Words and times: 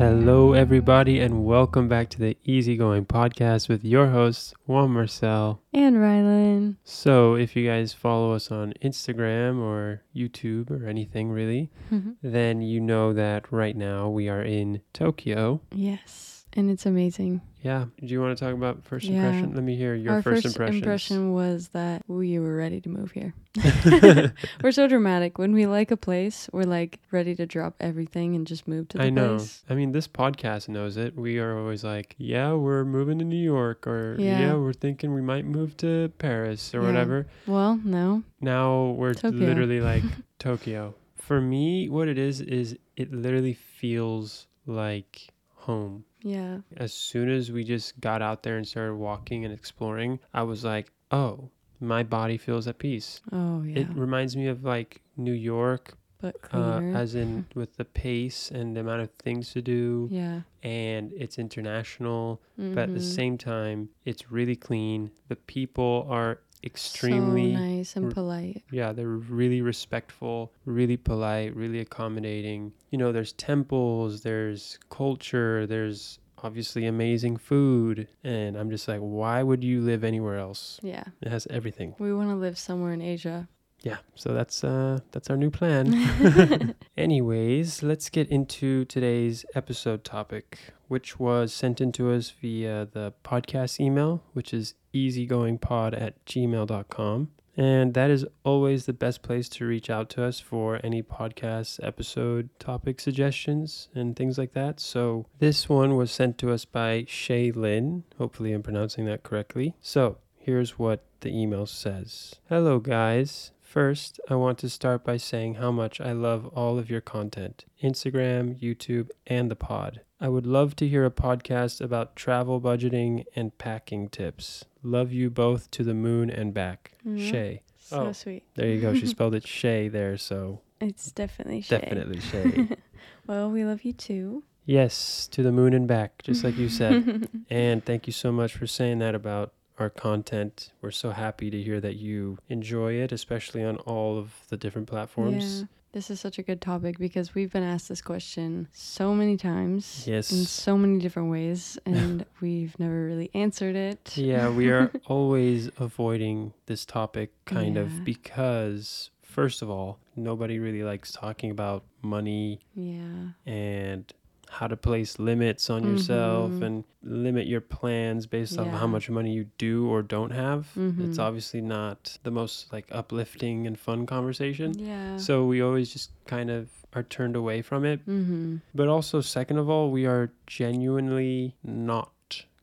Hello, 0.00 0.54
everybody, 0.54 1.20
and 1.20 1.44
welcome 1.44 1.86
back 1.86 2.08
to 2.08 2.18
the 2.18 2.34
Easygoing 2.42 3.04
Podcast 3.04 3.68
with 3.68 3.84
your 3.84 4.06
hosts, 4.06 4.54
Juan 4.64 4.92
Marcel. 4.92 5.60
And 5.74 5.96
Rhylan. 5.96 6.76
So, 6.84 7.34
if 7.34 7.54
you 7.54 7.68
guys 7.68 7.92
follow 7.92 8.32
us 8.32 8.50
on 8.50 8.72
Instagram 8.82 9.60
or 9.60 10.02
YouTube 10.16 10.70
or 10.70 10.88
anything 10.88 11.30
really, 11.30 11.70
mm-hmm. 11.92 12.12
then 12.22 12.62
you 12.62 12.80
know 12.80 13.12
that 13.12 13.52
right 13.52 13.76
now 13.76 14.08
we 14.08 14.30
are 14.30 14.42
in 14.42 14.80
Tokyo. 14.94 15.60
yes. 15.70 16.39
And 16.54 16.68
it's 16.70 16.84
amazing. 16.84 17.40
Yeah. 17.62 17.84
Do 18.00 18.06
you 18.06 18.20
want 18.20 18.36
to 18.36 18.44
talk 18.44 18.54
about 18.54 18.84
first 18.84 19.06
Yeah. 19.06 19.22
impression? 19.28 19.54
Let 19.54 19.62
me 19.62 19.76
hear 19.76 19.94
your 19.94 20.14
Our 20.14 20.22
first, 20.22 20.56
first 20.56 20.74
impression 20.74 21.32
was 21.32 21.68
that 21.68 22.02
we 22.08 22.38
were 22.40 22.56
ready 22.56 22.80
to 22.80 22.88
move 22.88 23.12
here. 23.12 23.34
we're 24.62 24.72
so 24.72 24.88
dramatic. 24.88 25.38
When 25.38 25.52
we 25.52 25.66
like 25.66 25.90
a 25.90 25.96
place, 25.96 26.48
we're 26.52 26.64
like 26.64 26.98
ready 27.12 27.34
to 27.36 27.46
drop 27.46 27.74
everything 27.80 28.34
and 28.34 28.46
just 28.46 28.66
move 28.66 28.88
to 28.88 28.98
the 28.98 29.04
I 29.04 29.10
know. 29.10 29.36
place. 29.36 29.62
I 29.70 29.74
mean, 29.74 29.92
this 29.92 30.08
podcast 30.08 30.68
knows 30.68 30.96
it. 30.96 31.16
We 31.16 31.38
are 31.38 31.56
always 31.58 31.84
like, 31.84 32.14
yeah, 32.18 32.52
we're 32.54 32.84
moving 32.84 33.18
to 33.20 33.24
New 33.24 33.42
York, 33.42 33.86
or 33.86 34.16
yeah, 34.18 34.40
Yeah. 34.40 34.54
we're 34.56 34.72
thinking 34.72 35.14
we 35.14 35.22
might 35.22 35.44
move 35.44 35.76
to 35.78 36.08
Paris 36.18 36.74
or 36.74 36.80
Yeah. 36.80 36.86
whatever. 36.86 37.26
Well, 37.46 37.78
no. 37.84 38.22
Now 38.40 38.90
we're 38.98 39.14
Tokyo. 39.14 39.38
literally 39.38 39.80
like 39.80 40.02
Tokyo. 40.38 40.94
For 41.16 41.40
me, 41.40 41.88
what 41.88 42.08
it 42.08 42.18
is, 42.18 42.40
is 42.40 42.76
it 42.96 43.12
literally 43.12 43.54
feels 43.54 44.46
like 44.66 45.28
home. 45.54 46.04
Yeah. 46.22 46.58
As 46.76 46.92
soon 46.92 47.28
as 47.28 47.50
we 47.52 47.64
just 47.64 48.00
got 48.00 48.22
out 48.22 48.42
there 48.42 48.56
and 48.56 48.66
started 48.66 48.94
walking 48.94 49.44
and 49.44 49.52
exploring, 49.54 50.18
I 50.34 50.42
was 50.42 50.64
like, 50.64 50.92
oh, 51.10 51.50
my 51.80 52.02
body 52.02 52.36
feels 52.36 52.68
at 52.68 52.78
peace. 52.78 53.20
Oh, 53.32 53.62
yeah. 53.62 53.80
It 53.80 53.88
reminds 53.94 54.36
me 54.36 54.46
of 54.48 54.64
like 54.64 55.00
New 55.16 55.32
York, 55.32 55.94
but 56.20 56.36
uh, 56.52 56.78
cleaner. 56.80 56.92
as 56.96 57.14
in 57.14 57.46
with 57.54 57.76
the 57.76 57.84
pace 57.86 58.50
and 58.50 58.76
the 58.76 58.80
amount 58.80 59.00
of 59.02 59.10
things 59.12 59.52
to 59.54 59.62
do, 59.62 60.08
yeah. 60.10 60.40
and 60.62 61.12
it's 61.14 61.38
international, 61.38 62.40
but 62.58 62.78
at 62.78 62.92
the 62.92 63.00
Mhm. 63.00 63.14
same 63.16 63.38
time, 63.38 63.88
it's 64.04 64.30
really 64.30 64.56
clean. 64.56 65.10
The 65.28 65.36
people 65.36 66.06
are 66.10 66.40
extremely 66.62 67.54
so 67.54 67.60
nice 67.60 67.96
and 67.96 68.12
polite. 68.12 68.62
yeah, 68.70 68.92
they're 68.92 69.08
really 69.08 69.60
respectful, 69.62 70.52
really 70.64 70.96
polite, 70.96 71.54
really 71.56 71.80
accommodating. 71.80 72.72
You 72.90 72.98
know, 72.98 73.12
there's 73.12 73.32
temples, 73.32 74.22
there's 74.22 74.78
culture, 74.90 75.66
there's 75.66 76.18
obviously 76.42 76.86
amazing 76.86 77.36
food. 77.36 78.08
And 78.24 78.56
I'm 78.56 78.70
just 78.70 78.88
like, 78.88 79.00
why 79.00 79.42
would 79.42 79.62
you 79.62 79.80
live 79.80 80.04
anywhere 80.04 80.38
else? 80.38 80.80
Yeah. 80.82 81.04
It 81.20 81.28
has 81.28 81.46
everything. 81.50 81.94
We 81.98 82.12
want 82.14 82.30
to 82.30 82.36
live 82.36 82.58
somewhere 82.58 82.92
in 82.92 83.02
Asia. 83.02 83.48
Yeah, 83.82 83.96
so 84.14 84.34
that's 84.34 84.62
uh 84.62 85.00
that's 85.10 85.30
our 85.30 85.38
new 85.38 85.50
plan. 85.50 86.74
Anyways, 86.98 87.82
let's 87.82 88.10
get 88.10 88.28
into 88.28 88.84
today's 88.84 89.46
episode 89.54 90.04
topic, 90.04 90.58
which 90.88 91.18
was 91.18 91.54
sent 91.54 91.80
in 91.80 91.90
to 91.92 92.10
us 92.10 92.28
via 92.28 92.86
the 92.92 93.14
podcast 93.24 93.80
email, 93.80 94.22
which 94.34 94.52
is 94.52 94.74
easygoingpod 94.94 96.00
at 96.00 96.24
gmail.com. 96.24 97.28
And 97.56 97.94
that 97.94 98.10
is 98.10 98.24
always 98.44 98.86
the 98.86 98.92
best 98.92 99.22
place 99.22 99.48
to 99.50 99.66
reach 99.66 99.90
out 99.90 100.08
to 100.10 100.24
us 100.24 100.40
for 100.40 100.80
any 100.82 101.02
podcast 101.02 101.78
episode 101.82 102.48
topic 102.58 103.00
suggestions 103.00 103.88
and 103.94 104.16
things 104.16 104.38
like 104.38 104.52
that. 104.52 104.80
So 104.80 105.26
this 105.40 105.68
one 105.68 105.96
was 105.96 106.10
sent 106.10 106.38
to 106.38 106.52
us 106.52 106.64
by 106.64 107.04
Shea-Lyn. 107.06 108.04
Hopefully, 108.18 108.52
I'm 108.52 108.62
pronouncing 108.62 109.04
that 109.06 109.24
correctly. 109.24 109.74
So 109.80 110.18
here's 110.38 110.78
what 110.78 111.04
the 111.20 111.36
email 111.36 111.66
says 111.66 112.36
Hello, 112.48 112.78
guys. 112.78 113.50
First, 113.74 114.18
I 114.28 114.34
want 114.34 114.58
to 114.58 114.68
start 114.68 115.04
by 115.04 115.16
saying 115.16 115.54
how 115.54 115.70
much 115.70 116.00
I 116.00 116.10
love 116.10 116.44
all 116.56 116.76
of 116.76 116.90
your 116.90 117.00
content 117.00 117.66
Instagram, 117.80 118.60
YouTube, 118.60 119.10
and 119.28 119.48
the 119.48 119.54
pod. 119.54 120.00
I 120.20 120.28
would 120.28 120.44
love 120.44 120.74
to 120.74 120.88
hear 120.88 121.04
a 121.06 121.10
podcast 121.12 121.80
about 121.80 122.16
travel 122.16 122.60
budgeting 122.60 123.26
and 123.36 123.56
packing 123.58 124.08
tips. 124.08 124.64
Love 124.82 125.12
you 125.12 125.30
both 125.30 125.70
to 125.70 125.84
the 125.84 125.94
moon 125.94 126.30
and 126.30 126.52
back. 126.52 126.94
Mhm. 127.06 127.30
Shay. 127.30 127.62
So 127.78 128.08
Oh. 128.08 128.12
sweet. 128.12 128.42
There 128.56 128.66
you 128.66 128.80
go. 128.80 128.92
She 128.92 129.06
spelled 129.14 129.36
it 129.36 129.46
Shay 129.46 129.86
there, 129.86 130.16
so 130.16 130.62
It's 130.80 131.12
definitely 131.12 131.60
Shay. 131.60 131.78
definitely 131.78 132.18
Shay. 132.18 132.70
well, 133.28 133.52
we 133.52 133.64
love 133.64 133.84
you 133.84 133.92
too. 133.92 134.42
yes, 134.66 135.28
to 135.28 135.44
the 135.44 135.52
moon 135.52 135.74
and 135.74 135.86
back, 135.86 136.24
just 136.24 136.42
like 136.42 136.56
you 136.58 136.68
said. 136.68 137.28
and 137.50 137.84
thank 137.84 138.08
you 138.08 138.12
so 138.12 138.32
much 138.32 138.52
for 138.52 138.66
saying 138.66 138.98
that 138.98 139.14
about 139.14 139.52
our 139.80 139.90
content. 139.90 140.72
We're 140.82 140.90
so 140.90 141.10
happy 141.10 141.50
to 141.50 141.60
hear 141.62 141.80
that 141.80 141.96
you 141.96 142.38
enjoy 142.48 142.92
it, 142.94 143.12
especially 143.12 143.64
on 143.64 143.76
all 143.78 144.18
of 144.18 144.32
the 144.48 144.56
different 144.56 144.86
platforms. 144.88 145.60
Yeah. 145.60 145.66
This 145.92 146.08
is 146.08 146.20
such 146.20 146.38
a 146.38 146.42
good 146.44 146.60
topic 146.60 146.98
because 146.98 147.34
we've 147.34 147.50
been 147.52 147.64
asked 147.64 147.88
this 147.88 148.00
question 148.00 148.68
so 148.72 149.12
many 149.12 149.36
times 149.36 150.04
Yes. 150.06 150.30
in 150.30 150.44
so 150.44 150.78
many 150.78 151.00
different 151.00 151.30
ways 151.32 151.78
and 151.86 152.24
we've 152.40 152.78
never 152.78 153.06
really 153.06 153.28
answered 153.34 153.74
it. 153.74 154.16
Yeah, 154.16 154.50
we 154.50 154.70
are 154.70 154.92
always 155.06 155.68
avoiding 155.80 156.52
this 156.66 156.84
topic 156.84 157.32
kind 157.44 157.74
Yeah. 157.74 157.82
of 157.82 158.04
because, 158.04 159.10
first 159.22 159.62
of 159.62 159.70
all, 159.70 159.98
nobody 160.14 160.60
really 160.60 160.84
likes 160.84 161.10
talking 161.10 161.50
about 161.50 161.82
money 162.02 162.60
Yeah. 162.76 163.30
and 163.44 164.12
how 164.50 164.66
to 164.66 164.76
place 164.76 165.18
limits 165.18 165.70
on 165.70 165.84
yourself 165.84 166.50
Mhm. 166.50 166.62
and 166.66 166.84
limit 167.02 167.46
your 167.46 167.60
plans 167.60 168.26
based 168.26 168.58
off 168.58 168.66
Yeah. 168.66 168.78
how 168.78 168.86
much 168.86 169.08
money 169.08 169.32
you 169.32 169.46
do 169.58 169.88
or 169.88 170.02
don't 170.02 170.32
have. 170.32 170.66
It's 170.76 171.16
Mhm. 171.16 171.18
obviously 171.18 171.60
not 171.60 172.18
the 172.24 172.30
most 172.30 172.72
like 172.72 172.86
uplifting 172.90 173.66
and 173.66 173.78
fun 173.78 174.06
conversation. 174.06 174.76
Yeah. 174.78 175.16
So 175.16 175.46
we 175.46 175.60
always 175.62 175.92
just 175.92 176.10
kind 176.26 176.50
of 176.50 176.68
are 176.92 177.04
turned 177.04 177.36
away 177.36 177.62
from 177.62 177.84
it. 177.84 178.00
mm-hmm. 178.06 178.56
But 178.74 178.88
also, 178.88 179.20
second 179.20 179.58
of 179.58 179.70
all, 179.70 179.90
we 179.92 180.04
are 180.06 180.32
genuinely 180.46 181.54
not 181.62 182.10